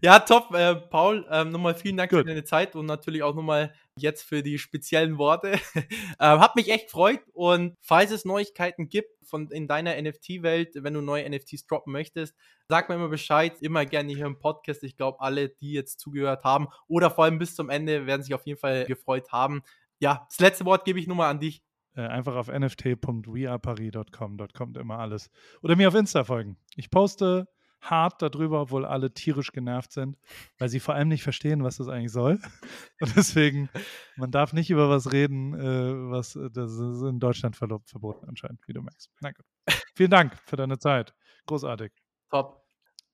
[0.00, 1.26] Ja, top, äh, Paul.
[1.30, 2.20] Ähm, nochmal vielen Dank Good.
[2.20, 5.52] für deine Zeit und natürlich auch nochmal jetzt für die speziellen Worte.
[5.74, 10.94] ähm, hat mich echt gefreut und falls es Neuigkeiten gibt von in deiner NFT-Welt, wenn
[10.94, 12.34] du neue NFTs droppen möchtest,
[12.68, 13.54] sag mir immer Bescheid.
[13.60, 14.82] Immer gerne hier im Podcast.
[14.84, 18.34] Ich glaube, alle, die jetzt zugehört haben oder vor allem bis zum Ende, werden sich
[18.34, 19.62] auf jeden Fall gefreut haben.
[19.98, 21.62] Ja, das letzte Wort gebe ich nur mal an dich.
[21.96, 25.30] Äh, einfach auf nft.weareparis.com, dort kommt immer alles.
[25.62, 26.56] Oder mir auf Insta folgen.
[26.74, 27.46] Ich poste
[27.90, 30.18] hart darüber, obwohl alle tierisch genervt sind,
[30.58, 32.40] weil sie vor allem nicht verstehen, was das eigentlich soll.
[33.00, 33.68] Und deswegen,
[34.16, 38.60] man darf nicht über was reden, äh, was äh, das ist in Deutschland verboten anscheinend,
[38.66, 39.10] wie du merkst.
[39.20, 39.46] Na gut.
[39.94, 41.14] Vielen Dank für deine Zeit.
[41.46, 41.92] Großartig.
[42.30, 42.64] Top.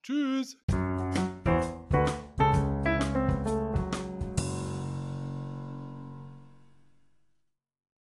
[0.03, 0.57] Tschüss.